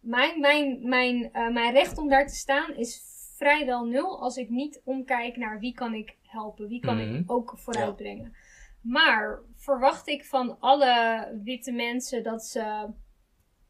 [0.00, 3.02] mijn, mijn, mijn, eh, mijn recht om daar te staan is
[3.36, 7.14] vrijwel nul als ik niet omkijk naar wie kan ik helpen, wie kan Mhm.
[7.14, 8.34] ik ook vooruitbrengen.
[8.84, 12.90] Maar verwacht ik van alle witte mensen dat ze,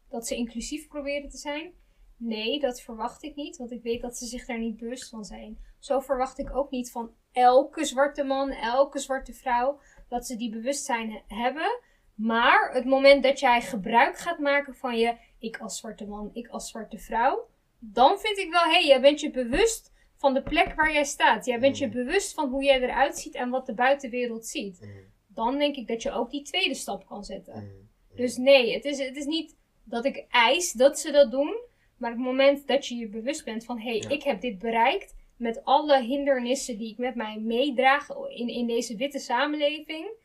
[0.09, 1.73] dat ze inclusief proberen te zijn?
[2.17, 5.25] Nee, dat verwacht ik niet, want ik weet dat ze zich daar niet bewust van
[5.25, 5.59] zijn.
[5.79, 10.51] Zo verwacht ik ook niet van elke zwarte man, elke zwarte vrouw, dat ze die
[10.51, 11.81] bewustzijn he- hebben.
[12.15, 16.49] Maar het moment dat jij gebruik gaat maken van je, ik als zwarte man, ik
[16.49, 17.49] als zwarte vrouw,
[17.79, 19.93] dan vind ik wel, hé, hey, jij bent je bewust
[20.25, 21.45] van de plek waar jij staat.
[21.47, 21.95] Jij bent je Mhm.
[21.97, 24.81] bewust van hoe jij eruit ziet en wat de buitenwereld ziet.
[24.81, 24.91] Mhm.
[25.27, 27.55] Dan denk ik dat je ook die tweede stap kan zetten.
[27.55, 28.17] Mhm.
[28.17, 31.57] Dus nee, het is, het is niet dat ik eis dat ze dat doen.
[31.97, 33.79] Maar op het moment dat je je bewust bent van...
[33.79, 34.09] hé, hey, Ja.
[34.09, 35.15] ik heb dit bereikt...
[35.37, 38.09] met alle hindernissen die ik met mij meedraag...
[38.29, 40.17] in, in deze witte samenleving...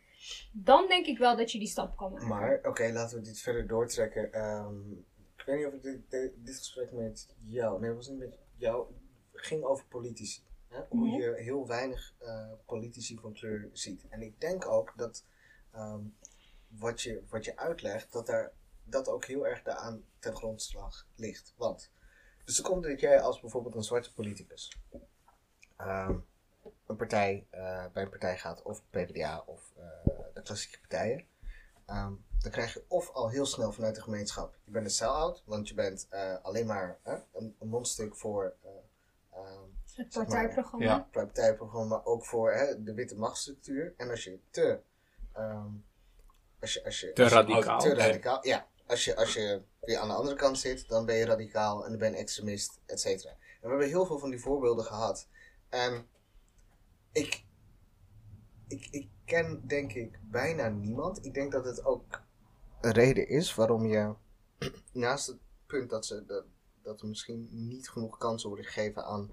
[0.54, 2.28] dan denk ik wel dat je die stap kan maken.
[2.28, 4.34] Maar, oké, laten we dit verder doortrekken.
[4.34, 4.92] Ehm,
[5.38, 8.20] ik weet niet of ik dit, dit, dit gesprek met jou, nee, het was niet
[8.20, 8.88] met jou,
[9.42, 10.44] ging over politici.
[10.68, 10.82] Hè?
[10.90, 11.22] Hoe Mhm.
[11.22, 14.06] je heel weinig eh, politici van kleur ziet.
[14.10, 15.26] En ik denk ook dat
[15.72, 16.02] ehm,
[16.68, 18.52] wat, je, wat je uitlegt, dat daar
[18.84, 21.54] dat ook heel erg daaraan ten grondslag ligt.
[21.58, 21.92] Want,
[22.44, 24.78] dus er komt dat jij als bijvoorbeeld een zwarte politicus
[25.78, 26.18] ehm,
[26.86, 29.84] een partij, eh, bij een partij gaat, of PvdA of eh,
[30.34, 31.26] de klassieke partijen.
[31.86, 35.44] Ehm, dan krijg je of al heel snel vanuit de gemeenschap, je bent een sell-out,
[35.46, 36.08] want je bent
[36.42, 38.56] alleen maar een, een mondstuk voor
[40.00, 40.86] het partijprogramma.
[40.86, 41.08] ja.
[41.12, 43.94] partijprogramma, maar ook voor hè, de witte machtsstructuur.
[43.98, 44.80] En als je te,
[45.34, 45.68] ehm,
[46.60, 47.80] als je, als je, Te als je- radicaal.
[47.80, 48.68] te radicaal, ja.
[48.88, 51.90] Als je, als je weer aan de andere kant zit, dan ben je radicaal en
[51.90, 53.30] dan ben je extremist, et cetera.
[53.32, 55.28] En we hebben heel veel van die voorbeelden gehad.
[55.70, 56.08] En
[57.12, 57.44] ik,
[58.68, 61.26] ik, ik ken denk ik bijna niemand.
[61.26, 62.22] Ik denk dat het ook
[62.82, 64.14] een reden is waarom je,
[64.92, 66.46] naast het punt dat, ze, dat,
[66.82, 69.32] dat er misschien niet genoeg kansen worden gegeven aan,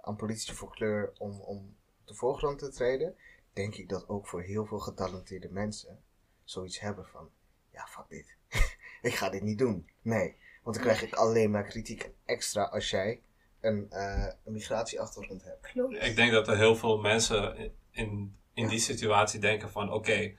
[0.00, 3.14] aan politici voor kleur om, om de voorgrond te treden,
[3.52, 6.02] denk ik dat ook voor heel veel getalenteerde mensen
[6.44, 7.30] zoiets hebben van,
[7.72, 8.36] ja fuck dit,
[9.10, 9.88] ik ga dit niet doen.
[10.02, 13.20] Nee, want dan krijg ik alleen maar kritiek extra als jij
[13.60, 15.60] een, eh, een migratieachtergrond hebt.
[15.66, 16.02] Klopt.
[16.02, 20.34] Ik denk dat er heel veel mensen in, in die situatie denken van oké,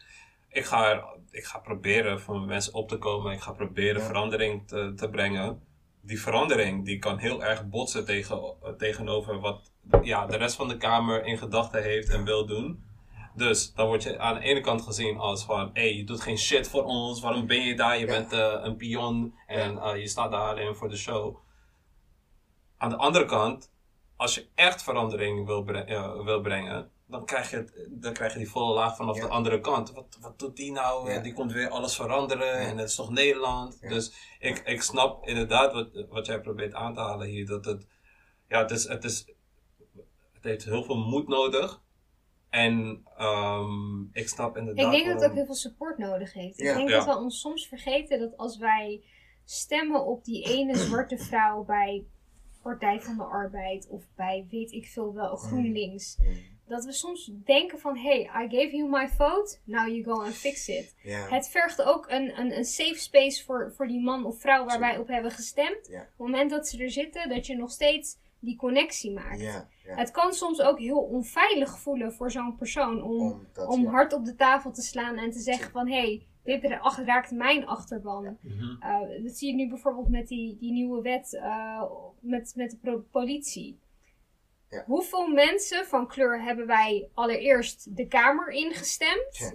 [0.47, 3.33] ik, ga, ik ga proberen voor mensen op te komen.
[3.33, 4.07] Ik ga proberen Ja.
[4.07, 5.67] verandering te, te brengen.
[6.01, 9.71] Die verandering die kan heel erg botsen tegen, tegenover wat
[10.01, 12.83] ja, de rest van de Kamer in gedachten heeft en wil doen.
[13.35, 16.21] Dus dan word je aan de ene kant gezien als van, hé, hey, je doet
[16.21, 17.99] geen shit voor ons, waarom ben je daar?
[17.99, 18.11] Je Ja.
[18.11, 21.37] bent eh, een pion en eh, je staat daar alleen voor de show.
[22.77, 23.71] Aan de andere kant,
[24.15, 28.39] als je echt verandering wil, bre- eh, wil brengen, dan krijg, je dan krijg je
[28.39, 29.21] die volle laag vanaf Ja.
[29.23, 29.91] de andere kant.
[29.91, 31.11] Wat, wat doet die nou?
[31.11, 31.19] Ja.
[31.19, 32.67] Die komt weer alles veranderen Ja.
[32.67, 33.77] en het is toch Nederland?
[33.81, 33.89] Ja.
[33.89, 37.45] Dus ik, ik snap inderdaad wat, wat jij probeert aan te halen hier.
[37.45, 37.87] Dat het,
[38.47, 39.25] ja, het, is, het, is,
[40.33, 41.81] het heeft heel veel moed nodig.
[42.49, 46.59] En ehm, ik snap inderdaad Ik denk dat het ook heel veel support nodig heeft.
[46.59, 46.75] Ik Ja.
[46.75, 46.95] denk Ja.
[46.95, 49.03] dat we ons soms vergeten dat als wij
[49.45, 52.05] stemmen op die ene zwarte vrouw bij
[52.61, 56.17] Partij van de Arbeid of bij weet ik veel wel GroenLinks,
[56.69, 60.33] dat we soms denken van hey, I gave you my vote, now you go and
[60.33, 60.95] fix it.
[61.29, 64.79] Het vergt ook een, een, een safe space voor, voor die man of vrouw waar
[64.79, 65.87] wij op hebben gestemd.
[65.87, 69.67] Op het moment dat ze er zitten, dat je nog steeds die connectie maakt.
[69.83, 73.89] Het kan soms ook heel onveilig voelen voor zo'n persoon om, om ja.
[73.89, 77.67] hard op de tafel te slaan en te zeggen van hé, hey, dit raakt mijn
[77.67, 78.37] achterban.
[78.41, 78.75] Mhm.
[78.79, 81.83] Eh, dat zie je nu bijvoorbeeld met die, die nieuwe wet eh,
[82.19, 83.79] met, met de politie.
[84.69, 84.83] Ja.
[84.85, 89.37] Hoeveel mensen van kleur hebben wij allereerst de Kamer ingestemd?
[89.37, 89.51] Ja.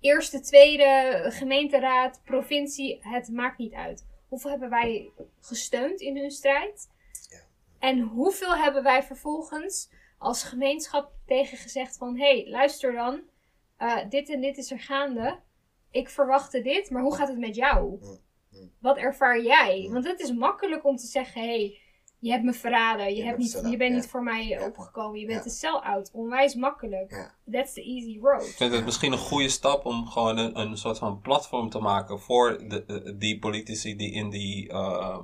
[0.00, 4.06] Eerste, tweede, gemeenteraad, provincie, het maakt niet uit.
[4.28, 5.10] Hoeveel hebben wij
[5.40, 6.88] gesteund in hun strijd?
[7.30, 7.40] Ja.
[7.78, 12.18] En hoeveel hebben wij vervolgens als gemeenschap tegen gezegd van...
[12.18, 13.20] Hé, hey, luister dan.
[13.76, 15.38] eh, dit en dit is er gaande.
[15.90, 18.00] Ik verwachtte dit, maar hoe gaat het met jou?
[18.80, 19.88] Wat ervaar jij?
[19.92, 21.40] Want het is makkelijk om te zeggen...
[21.40, 21.78] Hé, hey,
[22.20, 23.06] je hebt me verraden.
[23.08, 23.96] Je, Je hebt bent niet, je bent ja.
[24.00, 24.66] niet voor mij Ja.
[24.66, 25.20] opgekomen.
[25.20, 25.44] Je bent Ja.
[25.44, 26.10] een sell-out.
[26.12, 27.10] Onwijs makkelijk.
[27.10, 27.34] Ja.
[27.52, 28.46] That's the easy road.
[28.46, 31.78] Ik vind het misschien een goede stap om gewoon een, een soort van platform te
[31.78, 35.18] maken voor de, de- die politici die in die, eh, eh,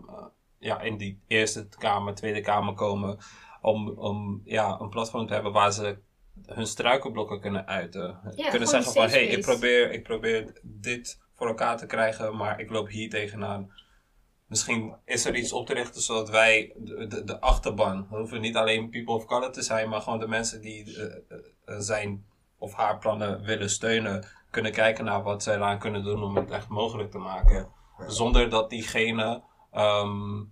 [0.59, 3.18] ja, in die Eerste Kamer, Tweede Kamer komen.
[3.61, 5.99] Om, om ja, een platform te hebben waar ze
[6.47, 8.18] hun struikelblokken kunnen uiten.
[8.51, 12.61] kunnen zeggen van, hé, hey, ik, probeer, ik probeer dit voor elkaar te krijgen, maar
[12.61, 13.72] ik loop hier tegenaan.
[14.47, 18.57] Misschien is er iets op te richten zodat wij de, de, de achterban, hoeven niet
[18.57, 21.16] alleen people of color te zijn, maar gewoon de mensen die eh,
[21.64, 22.26] eh, zijn
[22.59, 26.51] of haar plannen willen steunen, kunnen kijken naar wat zij eraan kunnen doen om het
[26.51, 27.68] echt mogelijk te maken.
[28.07, 30.42] Zonder dat diegene, ehm,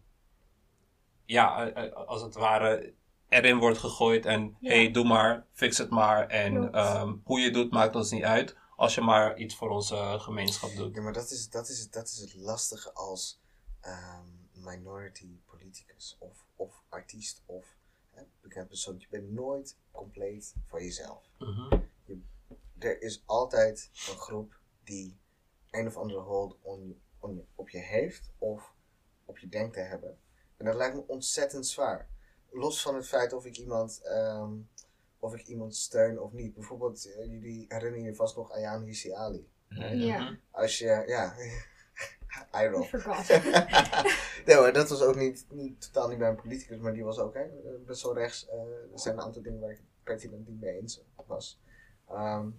[1.24, 2.92] ja, eh, als het ware
[3.28, 4.70] erin wordt gegooid en Ja.
[4.70, 6.26] hey, doe maar, fix het maar.
[6.26, 9.68] En ehm, hoe je het doet maakt ons niet uit, als je maar iets voor
[9.68, 10.94] onze gemeenschap doet.
[10.94, 13.41] Ja, maar dat is, dat is, dat is het lastige als
[13.82, 17.76] ehm, minority politicus of, of artiest of
[18.10, 18.98] hè, bekend persoon.
[18.98, 21.30] Je bent nooit compleet voor jezelf.
[21.38, 21.80] Mhm.
[22.78, 25.18] Er is altijd een groep die
[25.70, 28.74] een of andere hold on, on je, op je heeft of
[29.24, 30.18] op je denkt te hebben.
[30.56, 32.08] En dat lijkt me ontzettend zwaar.
[32.50, 34.52] Los van het feit of ik iemand, ehm,
[35.18, 36.54] of ik iemand steun of niet.
[36.54, 39.50] Bijvoorbeeld, eh, jullie herinneren je vast nog Ayaan Hirsi Ali.
[39.68, 41.34] Ja, Als je, ja,
[42.54, 42.84] I I roll.
[42.84, 43.28] forgot.
[44.46, 47.34] nee hoor, dat was ook niet, niet, totaal niet mijn politicus, maar die was ook
[47.34, 47.46] hè,
[47.86, 48.48] best wel rechts.
[48.48, 48.58] Eh,
[48.92, 51.60] er zijn een aantal dingen waar ik het pertinent niet mee eens was.
[52.08, 52.50] Ehm,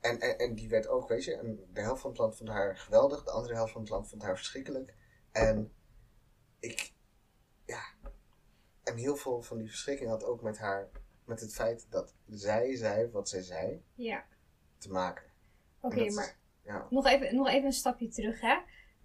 [0.00, 2.48] en, en, en die werd ook, weet je, en de helft van het land vond
[2.50, 4.94] haar geweldig, de andere helft van het land vond haar verschrikkelijk.
[5.32, 5.72] En
[6.58, 6.92] ik,
[7.64, 7.82] ja,
[8.82, 10.88] en heel veel van die verschrikking had ook met haar,
[11.24, 14.24] met het feit dat zij zei wat zij zei, ja,
[14.78, 15.24] te maken.
[15.80, 18.56] oké, maar Ja, nog even, nog even een stapje terug, hè.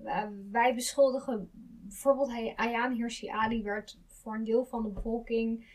[0.06, 1.49] Uh, wij beschuldigen,
[1.82, 5.66] bijvoorbeeld Ayaan Hirsi Ali werd voor een deel van de bevolking,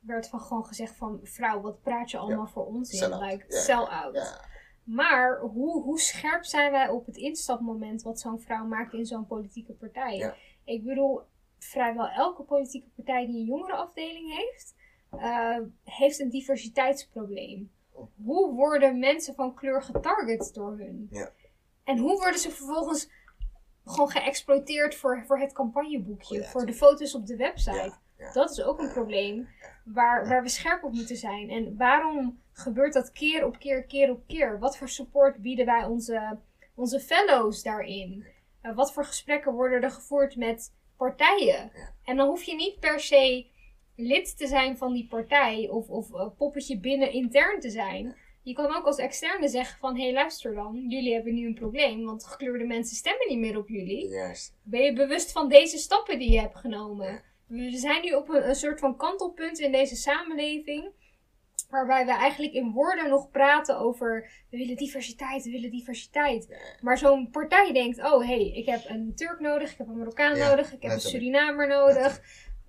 [0.00, 2.98] werd van gewoon gezegd van, vrouw, wat praat je allemaal voor ons in?
[2.98, 3.30] Sell-out.
[3.30, 3.60] Like, Ja.
[3.60, 4.40] sell-out.
[4.84, 9.26] Maar hoe, hoe scherp zijn wij op het instapmoment wat zo'n vrouw maakt in zo'n
[9.26, 10.34] politieke partij?
[10.64, 11.20] Ik bedoel,
[11.58, 14.74] vrijwel elke politieke partij die een jongerenafdeling heeft,
[15.10, 17.70] eh, heeft een diversiteitsprobleem.
[18.24, 21.08] Hoe worden mensen van kleur getarget door hun?
[21.10, 21.30] Ja.
[21.84, 23.10] En hoe worden ze vervolgens
[23.88, 27.92] gewoon geëxploiteerd voor, voor het campagneboekje, Oh voor de foto's op de website?
[28.32, 29.48] Dat is ook een probleem
[29.84, 31.50] waar, waar we scherp op moeten zijn.
[31.50, 34.58] En waarom gebeurt dat keer op keer, keer op keer?
[34.58, 36.38] Wat voor support bieden wij onze,
[36.74, 38.26] onze fellows daarin?
[38.60, 41.70] Eh, wat voor gesprekken worden er gevoerd met partijen?
[42.04, 43.46] En dan hoef je niet per se
[43.96, 48.16] lid te zijn van die partij of, of eh, poppetje binnen intern te zijn.
[48.48, 51.54] Je kan ook als externe zeggen van, hé hey, luister dan, jullie hebben nu een
[51.54, 54.08] probleem, want gekleurde mensen stemmen niet meer op jullie.
[54.08, 54.54] juist.
[54.62, 57.22] Ben je bewust van deze stappen die je hebt genomen?
[57.46, 60.90] We zijn nu op een, een soort van kantelpunt in deze samenleving.
[61.68, 64.30] Waarbij we eigenlijk in woorden nog praten over.
[64.50, 66.58] We willen diversiteit, we willen diversiteit.
[66.80, 69.96] Maar zo'n partij denkt: oh hé, hey, ik heb een Turk nodig, ik heb een
[69.96, 71.00] Marokkaan Ja, nodig, ik heb een.
[71.00, 72.20] Surinamer nodig.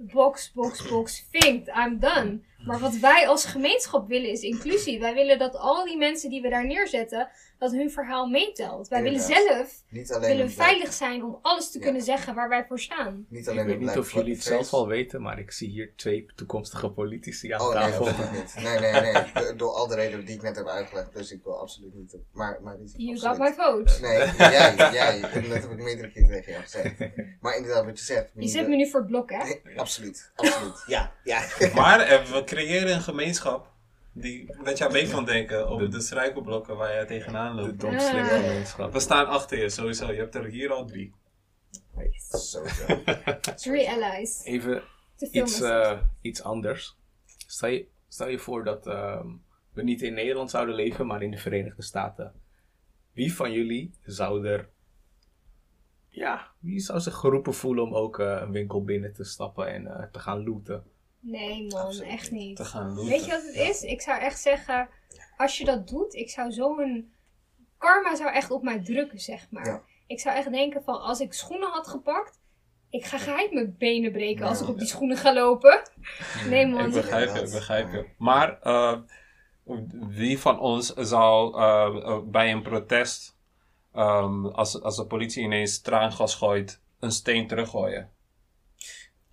[0.01, 2.39] Box, box, box, vinkt, I'm done.
[2.65, 4.99] Maar wat wij als gemeenschap willen is inclusie.
[4.99, 7.29] Wij willen dat al die mensen die we daar neerzetten,
[7.59, 8.87] dat hun verhaal meetelt.
[8.87, 11.83] Wij willen zelf Niet alleen willen veilig zijn om alles te Ja.
[11.83, 13.25] kunnen zeggen waar wij voor staan.
[13.29, 15.69] Niet Ik alleen weet een niet of jullie het zelf al weten, maar ik zie
[15.69, 18.07] hier twee toekomstige politici aan Oh nee, tafel.
[18.07, 18.55] absoluut niet.
[18.63, 19.23] Nee, nee, nee.
[19.33, 21.13] Do- Door al de redenen die ik net heb uitgelegd.
[21.13, 22.13] Dus ik wil absoluut niet.
[22.13, 24.01] op- Maar, maar is You absoluut- got my vote.
[24.01, 24.17] Nee,
[24.51, 25.21] jij, jij.
[25.21, 26.93] Dat heb ik meerdere keer tegen jou gezegd.
[27.41, 28.31] Maar inderdaad, wat je zegt.
[28.33, 29.43] Je zet me nu voor het blok, hè?
[29.43, 30.83] Nee, absoluut, absoluut.
[30.87, 31.41] Ja, ja.
[31.75, 33.71] Maar eh, we creëren een gemeenschap
[34.13, 37.79] die, dat jij mee kan denken over de struikelblokken waar jij tegenaan De loopt.
[37.79, 38.93] domslimgemeenschap.
[38.93, 40.11] We staan achter je sowieso.
[40.11, 41.13] Je hebt er hier al drie.
[42.27, 42.85] Sowieso.
[43.55, 44.43] Three allies.
[44.43, 44.83] Even
[45.31, 46.97] iets, eh, iets anders.
[47.47, 49.27] Stel je, stel je voor dat ehm,
[49.73, 52.33] we niet in Nederland zouden leven, maar in de Verenigde Staten.
[53.13, 54.69] Wie van jullie zou er.
[56.09, 59.87] Ja, wie zou zich geroepen voelen om ook eh, een winkel binnen te stappen en
[59.87, 60.83] eh, te gaan looten?
[61.19, 62.59] Nee, man, Absoluut echt Te niet.
[62.59, 63.09] gaan looten.
[63.09, 63.81] Weet je wat het is?
[63.81, 64.89] Ik zou echt zeggen,
[65.37, 67.13] als je dat doet, ik zou zo'n.
[67.77, 69.65] Karma zou echt op mij drukken, zeg maar.
[69.65, 69.81] Ja.
[70.07, 72.39] Ik zou echt denken van, als ik schoenen had gepakt,
[72.89, 75.81] ik ga geheid mijn benen breken als ik op die schoenen ga lopen.
[76.49, 76.85] Nee, man.
[76.85, 78.05] Ik begrijp je, ik begrijp je.
[78.17, 78.97] Maar eh,
[80.07, 83.37] wie van ons zou eh, eh, bij een protest,
[83.93, 88.09] ehm, als, als de politie ineens traangas gooit, een steen teruggooien.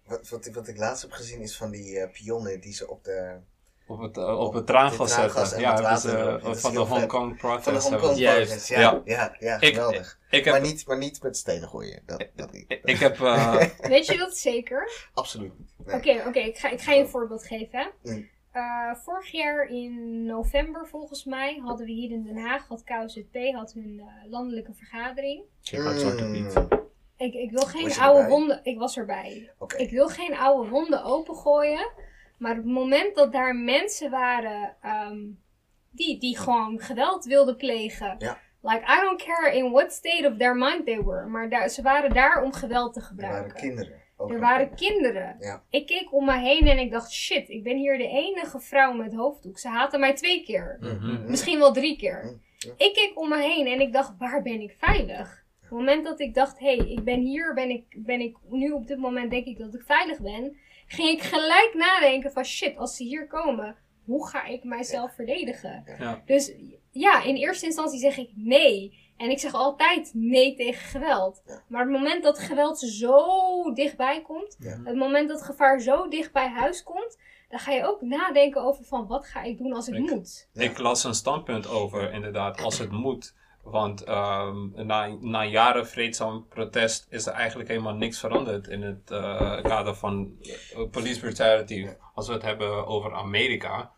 [0.06, 2.88] Wat, wat, ik- wat ik laatst heb gezien is van die eh, pionnen die ze
[2.90, 3.36] op de,
[3.86, 5.52] Op het, eh, op het traangas zetten.
[5.52, 6.42] en Ja, erop.
[6.44, 6.78] eh, van de.
[6.78, 7.96] Hong Kong van de.
[7.96, 8.68] Protest.
[8.68, 9.02] Ja, Ja.
[9.04, 9.36] ja.
[9.38, 10.18] ja, Ik, geweldig.
[10.30, 12.02] ik heb, maar, niet, maar niet met stenen gooien.
[12.06, 12.64] Dat, dat niet.
[12.84, 15.08] ik heb eh, Weet je dat zeker?
[15.14, 15.72] Absoluut niet.
[15.86, 15.96] Nee.
[15.96, 17.78] Oké, oké, ik, ga, ik ga je een voorbeeld geven.
[18.02, 18.12] hè.
[18.12, 18.28] Mm.
[18.52, 23.36] Eh, vorig jaar in november volgens mij hadden we hier in Den Haag, had KOZP
[23.54, 25.42] had hun eh, landelijke vergadering.
[25.62, 26.52] Ik had Zwarte Piet.
[27.16, 29.50] Ik, ik wil geen oude wonden, ik was erbij.
[29.76, 31.90] Ik wil geen oude wonden opengooien.
[32.38, 35.18] Maar op het moment dat daar mensen waren ehm,
[35.90, 38.14] die, die gewoon geweld wilden plegen.
[38.18, 38.38] Ja.
[38.62, 41.26] Like, I don't care in what state of their mind they were.
[41.26, 43.42] Maar daar, ze waren daar om geweld te Er gebruiken.
[43.42, 44.04] waren kinderen.
[44.16, 45.36] Ook Er waren kinderen.
[45.40, 45.62] Ja.
[45.70, 48.92] Ik keek om me heen en ik dacht, shit, ik ben hier de enige vrouw
[48.92, 49.58] met hoofddoek.
[49.58, 50.76] Ze haten mij twee keer.
[50.80, 51.30] mhm.
[51.30, 52.20] Misschien wel drie keer.
[52.24, 52.72] Mm, ja.
[52.76, 55.44] Ik keek om me heen en ik dacht, waar ben ik veilig?
[55.70, 58.36] Op het moment dat ik dacht, hé, hey, ik ben hier, ben ik, ben ik
[58.48, 60.56] nu op dit moment denk ik dat ik veilig ben,
[60.86, 65.82] ging ik gelijk nadenken van shit, als ze hier komen, hoe ga ik mijzelf verdedigen?
[65.98, 66.22] Ja.
[66.26, 66.52] Dus
[66.90, 69.04] ja, in eerste instantie zeg ik nee.
[69.16, 71.42] En ik zeg altijd nee tegen geweld.
[71.46, 71.62] Ja.
[71.68, 73.18] Maar het moment dat geweld zo
[73.72, 74.80] dichtbij komt, Ja.
[74.84, 78.84] het moment dat gevaar zo dicht bij huis komt, dan ga je ook nadenken over
[78.84, 80.48] van wat ga ik doen als het Ik- moet.
[80.54, 83.34] Ik las een standpunt over, inderdaad, als het moet.
[83.70, 89.10] Want ehm, na, na jaren vreedzaam protest is er eigenlijk helemaal niks veranderd in het
[89.10, 91.88] eh, kader van eh, police brutality.
[92.14, 93.90] Als we het hebben over Amerika.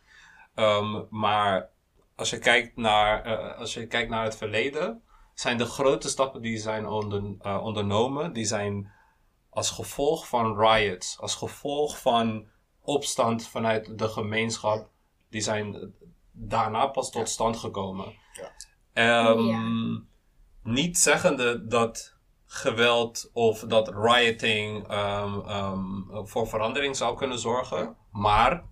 [0.55, 1.71] Ehm, maar
[2.17, 5.03] als je, kijkt naar, eh, als je kijkt naar het verleden,
[5.35, 7.23] zijn de grote stappen die zijn onder,
[7.61, 8.91] ondernomen, die zijn
[9.51, 12.47] als gevolg van riots, als gevolg van
[12.81, 14.89] opstand vanuit de gemeenschap,
[15.31, 15.95] die zijn
[16.33, 18.27] daarna pas tot stand gekomen.
[18.99, 20.01] Ehm, Ja.
[20.63, 28.63] Niet zeggende dat geweld of dat rioting ehm, ehm, voor verandering zou kunnen zorgen, maar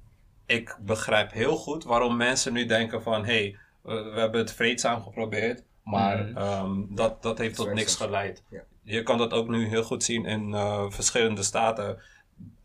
[0.47, 4.53] ik begrijp heel goed waarom mensen nu denken van hé, hey, we we hebben het
[4.53, 6.37] vreedzaam geprobeerd, maar Mhm.
[6.37, 8.43] ehm, dat, dat heeft tot niks geleid.
[8.51, 8.63] Ja.
[8.83, 11.99] Je kan dat ook nu heel goed zien in eh, verschillende staten.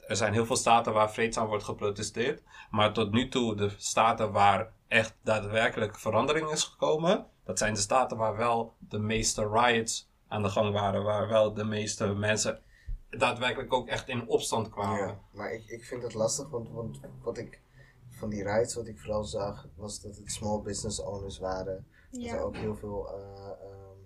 [0.07, 2.41] Er zijn heel veel staten waar vreedzaam wordt geprotesteerd.
[2.72, 7.79] Maar tot nu toe, de staten waar echt daadwerkelijk verandering is gekomen, dat zijn de
[7.79, 11.03] staten waar wel de meeste riots aan de gang waren.
[11.03, 12.59] Waar wel de meeste mensen
[13.09, 14.97] daadwerkelijk ook echt in opstand kwamen.
[15.07, 17.59] Ja, maar ik, ik vind het lastig, want, want wat ik
[18.09, 21.85] van die riots, wat ik vooral zag, was dat het small business owners waren.
[22.11, 23.97] Dat er ook heel veel, eh, ehm,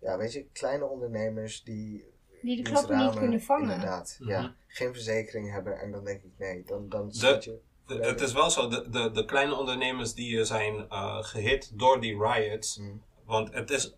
[0.00, 2.08] ja, weet je, kleine ondernemers die.
[2.42, 3.70] Die de klappen niet kunnen vangen.
[3.70, 4.30] Inderdaad, Mhm.
[4.30, 4.54] ja.
[4.66, 7.60] Geen verzekering hebben en dan denk ik, nee, dan, dan De- schiet je.
[7.98, 11.70] De- het is wel zo, de, de, de kleine ondernemers die eh, zijn eh, gehit
[11.78, 12.78] door die riots.
[12.78, 13.02] Mm.
[13.24, 13.94] Want het is,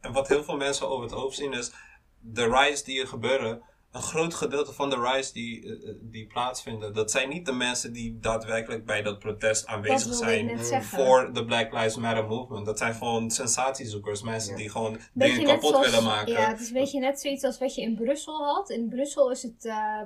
[0.00, 1.72] en wat heel veel mensen over het hoofd zien is,
[2.20, 3.62] de riots die er gebeuren,
[3.92, 7.92] een groot gedeelte van de riots die, eh, die plaatsvinden, dat zijn niet de mensen
[7.92, 12.66] die daadwerkelijk bij dat protest aanwezig zijn voor de Black Lives Matter movement.
[12.66, 14.56] Dat zijn gewoon sensatiezoekers, mensen Ja.
[14.56, 16.32] die gewoon Beetje dingen kapot zoals- willen maken.
[16.32, 18.70] Ja, het is een beetje net zoiets als wat je in Brussel had.
[18.70, 20.00] In Brussel is het eh,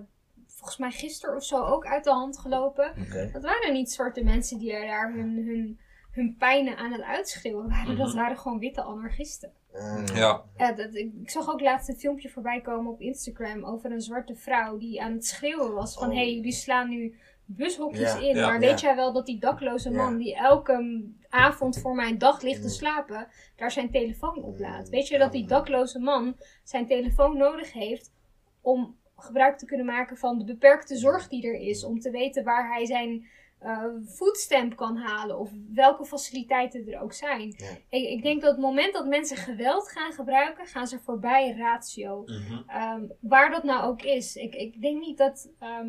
[0.58, 2.92] volgens mij gisteren of zo ook uit de hand gelopen.
[3.32, 5.78] Dat waren niet zwarte mensen die er daar hun, hun,
[6.10, 7.96] hun pijnen aan het uitschreeuwen waren.
[7.96, 8.16] Dat Mhm.
[8.16, 9.52] waren gewoon witte anarchisten.
[9.72, 10.42] Eh, Ja.
[10.56, 14.00] Ja, dat, ik, ik zag ook laatst een filmpje voorbij komen op Instagram over een
[14.00, 16.14] zwarte vrouw die aan het schreeuwen was van Oh.
[16.14, 18.36] hé, hey, jullie slaan nu bushokjes Ja, in.
[18.36, 18.68] ja, maar ja.
[18.68, 19.96] weet jij wel dat die dakloze Ja.
[19.96, 22.72] man die elke avond voor mijn dag ligt te Mm.
[22.72, 24.84] slapen, daar zijn telefoon op laat?
[24.84, 24.90] Mm.
[24.90, 28.12] Weet je dat die dakloze man zijn telefoon nodig heeft
[28.60, 31.84] om gebruik te kunnen maken van de beperkte zorg die er is.
[31.84, 33.28] Om te weten waar hij zijn
[34.06, 37.54] foodstamp kan halen of welke faciliteiten er ook zijn.
[37.56, 37.66] Ja.
[37.88, 42.22] Ik, ik denk dat het moment dat mensen geweld gaan gebruiken, gaan ze voorbij ratio.
[42.26, 42.62] Mhm.
[42.68, 44.36] Ehm, waar dat nou ook is.
[44.36, 45.48] Ik, ik denk niet dat.
[45.58, 45.88] ehm,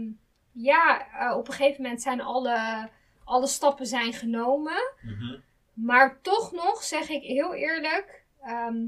[0.52, 2.90] ja, eh, op een gegeven moment zijn alle,
[3.24, 4.94] alle stappen zijn genomen.
[5.02, 5.40] Mhm.
[5.74, 8.24] Maar toch nog zeg ik heel eerlijk.
[8.42, 8.86] ehm,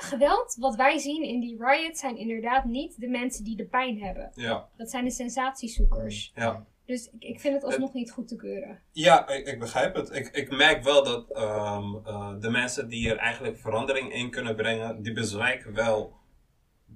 [0.00, 4.02] geweld wat wij zien in die riots zijn inderdaad niet de mensen die de pijn
[4.02, 4.32] hebben.
[4.34, 6.32] Ja, Dat zijn de sensatiezoekers.
[6.34, 6.66] ja.
[6.84, 8.80] Dus ik, ik vind het alsnog niet goed te keuren.
[8.92, 10.14] Ja, ik, ik begrijp het.
[10.14, 14.56] Ik, ik merk wel dat ehm, eh, de mensen die er eigenlijk verandering in kunnen
[14.56, 16.12] brengen, die bezwijken wel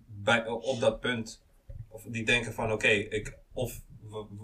[0.06, 1.42] bij, op dat punt.
[1.88, 3.80] Of die denken van oké, ik of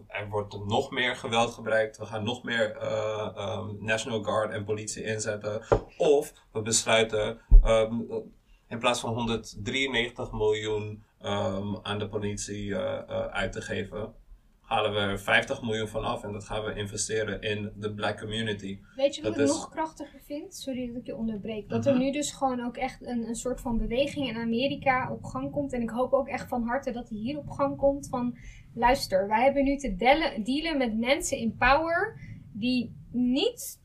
[0.07, 4.65] er wordt nog meer geweld gebruikt, we gaan nog meer eh, ehm, National Guard en
[4.65, 5.63] politie inzetten.
[5.97, 8.01] Of we besluiten ehm,
[8.69, 14.15] in plaats van 193 miljoen ehm, aan de politie eh, eh, uit te geven,
[14.61, 18.19] halen we er 50 miljoen van af en dat gaan we investeren in de black
[18.19, 18.79] community.
[18.97, 20.55] Weet je wat Dat ik is- nog krachtiger vind?
[20.55, 21.69] Sorry dat ik je onderbreek.
[21.69, 22.03] Dat er Mhm.
[22.03, 25.73] nu dus gewoon ook echt een, een soort van beweging in Amerika op gang komt.
[25.73, 28.09] En ik hoop ook echt van harte dat die hier op gang komt.
[28.09, 28.37] Van
[28.75, 32.21] luister, wij hebben nu te delen- dealen met mensen in power
[32.53, 33.81] die niet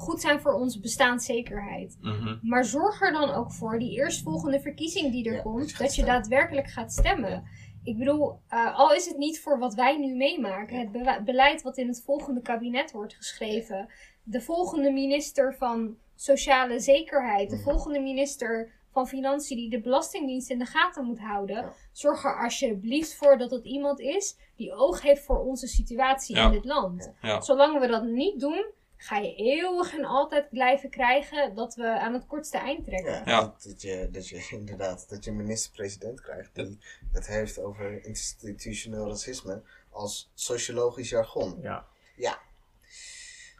[0.00, 1.98] goed zijn voor onze bestaanszekerheid.
[2.42, 6.04] Maar zorg er dan ook voor, die eerstvolgende verkiezing die er Ja, komt, dat je,
[6.04, 7.44] daadwerkelijk gaat stemmen.
[7.84, 11.62] Ik bedoel, eh, al is het niet voor wat wij nu meemaken, het be- beleid
[11.62, 13.88] wat in het volgende kabinet wordt geschreven,
[14.22, 17.64] de volgende minister van Sociale Zekerheid, de Mhm.
[17.64, 21.72] volgende minister van Financiën die de Belastingdienst in de gaten moet houden, Ja.
[21.92, 26.50] zorg er alsjeblieft voor dat het iemand is die oog heeft voor onze situatie in
[26.50, 27.12] dit land.
[27.40, 28.64] Zolang we dat niet doen,
[29.02, 33.12] ga je eeuwig en altijd blijven krijgen dat we aan het kortste eind trekken.
[33.12, 33.54] Ja, Ja.
[33.62, 36.78] Dat, je, dat je inderdaad dat je minister-president krijgt die
[37.12, 41.58] het heeft over institutioneel racisme als sociologisch jargon.
[41.60, 41.86] Ja.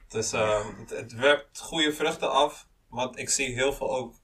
[0.09, 2.69] Dus eh, het, het werpt goede vruchten af.
[2.89, 4.15] Want ik zie heel veel ook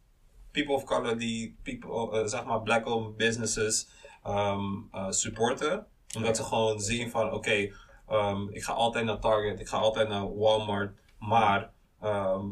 [0.50, 3.88] people of color die people, eh, zeg maar black owned businesses
[4.22, 4.62] ehm,
[4.92, 5.86] eh, supporten.
[6.16, 7.72] Omdat ze gewoon zien van oké,
[8.08, 10.98] ehm, ik ga altijd naar Target, ik ga altijd naar Walmart.
[11.26, 12.46] Maar, ehm,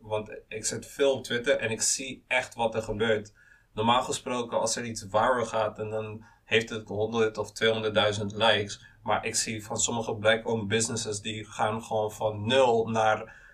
[0.00, 3.32] want ik zit veel op Twitter en ik zie echt wat er gebeurt.
[3.72, 8.84] Normaal gesproken als er iets viral gaat en dan heeft het 100 of 200.000 likes.
[9.02, 13.44] Maar ik zie van sommige black-owned businesses die gaan gewoon van nul naar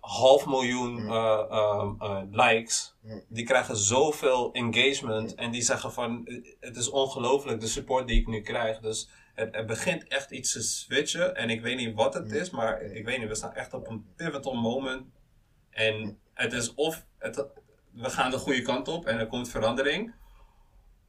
[0.00, 1.10] half miljoen Mm.
[1.10, 2.96] eh, ehm, eh, likes.
[3.02, 3.24] Mm.
[3.28, 8.20] Die krijgen zoveel engagement en die zeggen van eh, het is ongelooflijk de support die
[8.20, 8.78] ik nu krijg.
[8.78, 9.08] Dus
[9.40, 12.32] het, er begint echt iets te switchen en ik weet niet wat het Mm.
[12.34, 15.02] is, maar ik weet niet, we staan echt op een pivotal moment.
[15.70, 17.46] En het is of het,
[17.92, 20.14] we gaan de goede kant op en er komt verandering.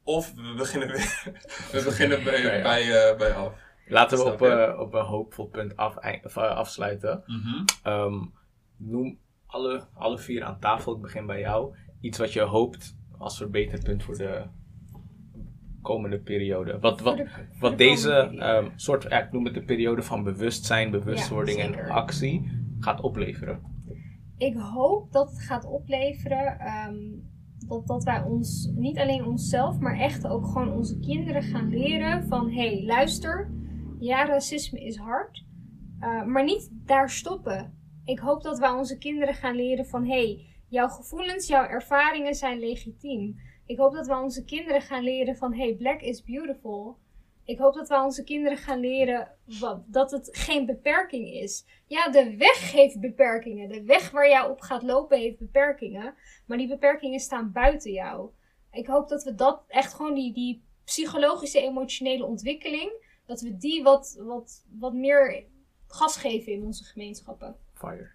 [0.04, 1.24] Of we beginnen weer.
[1.72, 2.62] we beginnen bij, Ja, ja.
[2.64, 3.54] bij, eh, bij af.
[3.88, 7.24] Laten we op, eh, op een hoopvol punt af, eh, afsluiten.
[7.84, 8.26] Ehm,
[8.78, 11.76] noem alle, alle vier aan tafel, ik begin bij jou.
[12.02, 14.44] Iets wat je hoopt als verbeterpunt voor de
[15.82, 16.80] komende periode.
[16.80, 20.02] Wat, wat, de- voor wat de deze ehm, soort, ja, ik noem het de periode
[20.04, 23.60] van bewustzijn, bewustwording Ja, en actie gaat opleveren.
[24.38, 26.96] Ik hoop dat het gaat opleveren ehm,
[27.68, 32.28] dat, dat wij ons, niet alleen onszelf, maar echt ook gewoon onze kinderen gaan leren
[32.28, 33.52] van hé, hey, luister,
[34.00, 35.46] ja, racisme is hard,
[36.00, 37.74] eh, maar niet daar stoppen.
[38.06, 42.36] Ik hoop dat wij onze kinderen gaan leren van hé, hey, jouw gevoelens, jouw ervaringen
[42.36, 43.36] zijn legitiem.
[43.72, 46.98] Ik hoop dat wij onze kinderen gaan leren van hey, black is beautiful.
[47.44, 49.38] Ik hoop dat wij onze kinderen gaan leren
[49.86, 51.66] dat het geen beperking is.
[51.88, 53.70] Ja, de weg heeft beperkingen.
[53.70, 56.16] De weg waar jij op gaat lopen heeft beperkingen.
[56.46, 58.30] Maar die beperkingen staan buiten jou.
[58.72, 62.92] Ik hoop dat we dat echt gewoon die, die psychologische, emotionele ontwikkeling.
[63.26, 65.46] Dat we die wat, wat, wat meer
[65.88, 67.56] gas geven in onze gemeenschappen.
[67.74, 68.12] Fire.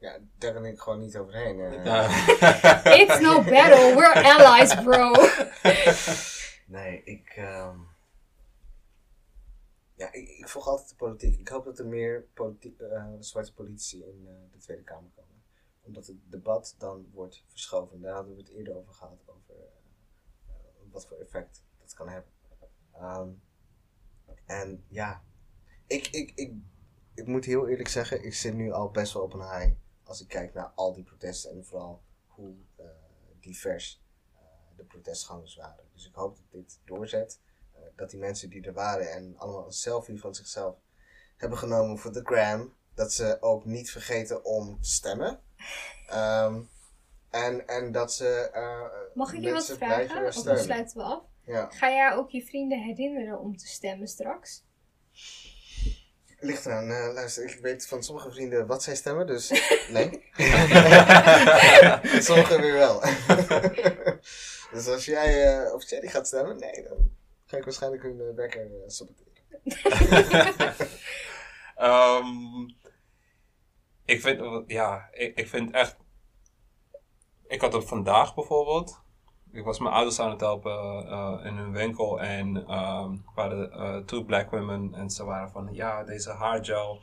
[0.00, 1.60] Ja, daar kan ik gewoon niet overheen.
[1.60, 1.84] eh.
[1.84, 2.04] Ja.
[3.00, 5.12] It's no battle, we're allies, bro.
[6.66, 7.28] Nee, ik.
[7.36, 7.78] ehm,
[9.94, 11.38] Ja, ik, ik volg altijd de politiek.
[11.40, 15.42] Ik hoop dat er meer eh, zwarte politici in eh, de Tweede Kamer komen.
[15.82, 18.00] Omdat het debat dan wordt verschoven.
[18.00, 19.22] Daar hadden we het eerder over gehad.
[19.26, 19.54] Over
[20.90, 22.30] wat voor effect dat kan hebben.
[22.94, 23.28] Ehm,
[24.46, 25.22] en ja,
[25.86, 26.52] ik, ik, ik,
[27.14, 29.72] ik moet heel eerlijk zeggen, ik zit nu al best wel op een high.
[30.10, 32.84] Als ik kijk naar al die protesten en vooral hoe eh,
[33.40, 34.02] divers
[34.32, 34.40] eh,
[34.76, 35.84] de protestgangers waren.
[35.92, 37.40] Dus ik hoop dat dit doorzet.
[37.74, 40.76] Eh, dat die mensen die er waren en allemaal een selfie van zichzelf
[41.36, 42.74] hebben genomen voor de gram.
[42.94, 45.40] Dat ze ook niet vergeten om te stemmen.
[46.06, 46.62] Ehm,
[47.30, 48.50] en, en dat ze
[49.14, 50.26] Mag ik je wat vragen?
[50.26, 51.22] Of sluiten we af.
[51.44, 54.64] Ja, Ga jij ook je vrienden herinneren om te stemmen straks?
[56.40, 56.90] Ligt eraan.
[56.90, 59.48] Eh, luister, ik weet van sommige vrienden wat zij stemmen, dus
[59.96, 60.24] nee.
[62.22, 63.00] Sommigen weer wel.
[64.72, 67.10] dus als jij, eh of Jerry gaat stemmen, nee, dan
[67.46, 69.28] ga ik waarschijnlijk hun eh, wekker eh, saboteren.
[71.76, 72.68] Ehm,
[74.04, 75.96] ik vind, ja, ik, ik vind echt.
[77.46, 78.99] Ik had het vandaag bijvoorbeeld.
[79.52, 80.72] Ik was mijn ouders aan het helpen
[81.08, 85.68] eh, in hun winkel en ehm waren eh two black women en ze waren van
[85.72, 87.00] ja, deze haargel.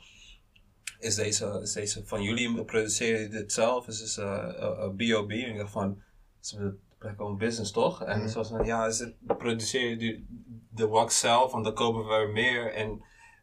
[0.98, 2.64] Is deze, is deze van jullie?
[2.64, 3.86] Produceren jullie dit zelf?
[3.86, 5.30] Is dit een B.O.B.?
[5.30, 6.02] En ik dacht van,
[6.40, 8.02] ze black owned business toch?
[8.02, 8.28] En Mhm.
[8.28, 10.26] ze was van, ja, is het, produceren jullie
[10.70, 11.52] de wax zelf?
[11.52, 12.72] Want dan kopen we meer.
[12.72, 13.02] En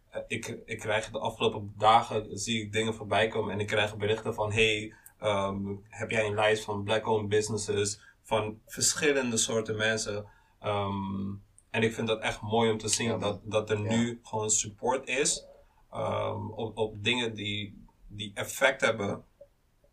[0.10, 3.98] eh, ik, ik krijg de afgelopen dagen zie ik dingen voorbij komen en ik krijg
[3.98, 10.26] berichten van hey, ehm, heb jij een lijst van black-owned businesses van verschillende soorten mensen.
[10.60, 11.34] Ehm,
[11.70, 13.96] En ik vind dat echt mooi om te zien Ja, dat, dat er Ja.
[13.96, 15.46] nu gewoon support is
[15.92, 19.24] ehm, op, op dingen die, die effect hebben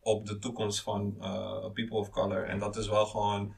[0.01, 2.45] op de toekomst van eh, people of color.
[2.49, 3.55] En dat is wel gewoon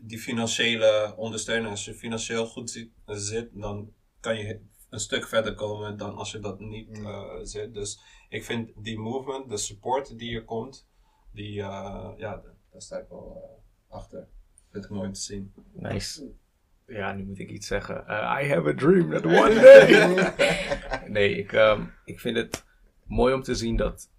[0.00, 1.70] die financiële ondersteuning.
[1.70, 4.60] Als je financieel goed zit, zit dan kan je
[4.90, 7.06] een stuk verder komen dan als je dat niet Mm.
[7.06, 7.74] eh, zit.
[7.74, 10.88] Dus ik vind die movement, de support die er komt,
[11.32, 13.62] die, eh, ja, daar sta ik wel
[13.94, 14.26] achter.
[14.72, 15.52] Ik mooi om te zien.
[15.72, 16.30] Nice.
[16.86, 18.06] Ja, nu moet ik iets zeggen.
[18.06, 20.32] Eh, I have a dream that one day.
[21.16, 22.64] nee, ik, ehm, ik vind het
[23.06, 24.10] mooi om te zien dat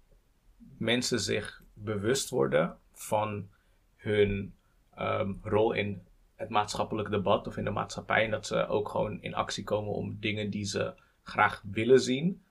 [0.78, 3.48] mensen zich bewust worden van
[3.96, 4.54] hun
[4.94, 6.02] ehm, rol in
[6.34, 8.24] het maatschappelijk debat of in de maatschappij.
[8.24, 12.42] En dat ze ook gewoon in actie komen om dingen die ze graag willen zien,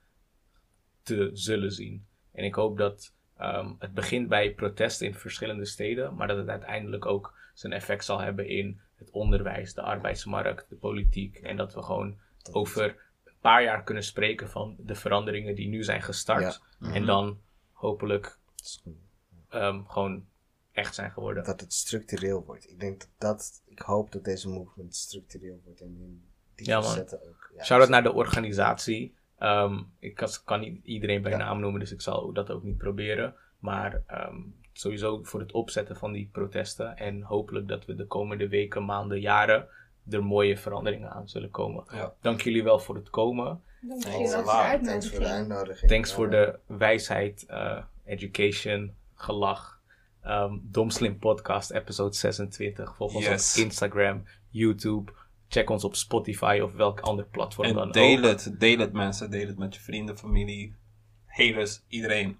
[1.03, 2.05] te zullen zien.
[2.31, 6.49] En ik hoop dat ehm, het begint bij protesten in verschillende steden, maar dat het
[6.49, 11.37] uiteindelijk ook zijn effect zal hebben in het onderwijs, de arbeidsmarkt, de politiek.
[11.37, 12.17] En dat we gewoon
[12.51, 12.83] over
[13.23, 16.61] een paar jaar kunnen spreken van de veranderingen die nu zijn gestart.
[16.79, 18.37] En dan hopelijk
[19.49, 20.25] ehm, gewoon
[20.71, 21.43] echt zijn geworden.
[21.43, 22.69] dat het structureel wordt.
[22.69, 26.23] Ik denk dat, dat ik hoop dat deze movement structureel wordt en in
[26.55, 27.51] die Ja, facetten ook.
[27.55, 29.15] Ja, Shout out naar de organisatie.
[29.45, 31.37] Ehm, ik kan, kan niet iedereen bij Ja.
[31.37, 33.35] naam noemen, dus ik zal dat ook niet proberen.
[33.59, 34.35] Maar ehm,
[34.73, 36.97] sowieso voor het opzetten van die protesten.
[36.97, 39.67] En hopelijk dat we de komende weken, maanden, jaren
[40.09, 41.83] er mooie veranderingen aan zullen komen.
[41.91, 42.13] Ja.
[42.21, 43.61] Dank jullie wel voor het komen.
[43.81, 44.79] Dank Thanks wel voor.
[44.83, 45.89] Thanks voor de uitnodiging.
[45.91, 49.73] Thanks Ja, voor de wijsheid, eh, education, gelach.
[50.21, 52.95] Ehm Domslim Podcast, episode 26.
[52.95, 53.57] Volg ons Yes.
[53.57, 55.11] op Instagram, YouTube.
[55.55, 58.23] Check ons op Spotify of welk ander platform dan En deel ook.
[58.23, 60.75] het, deel het mensen, deel het met je vrienden, familie,
[61.25, 62.37] haters, iedereen.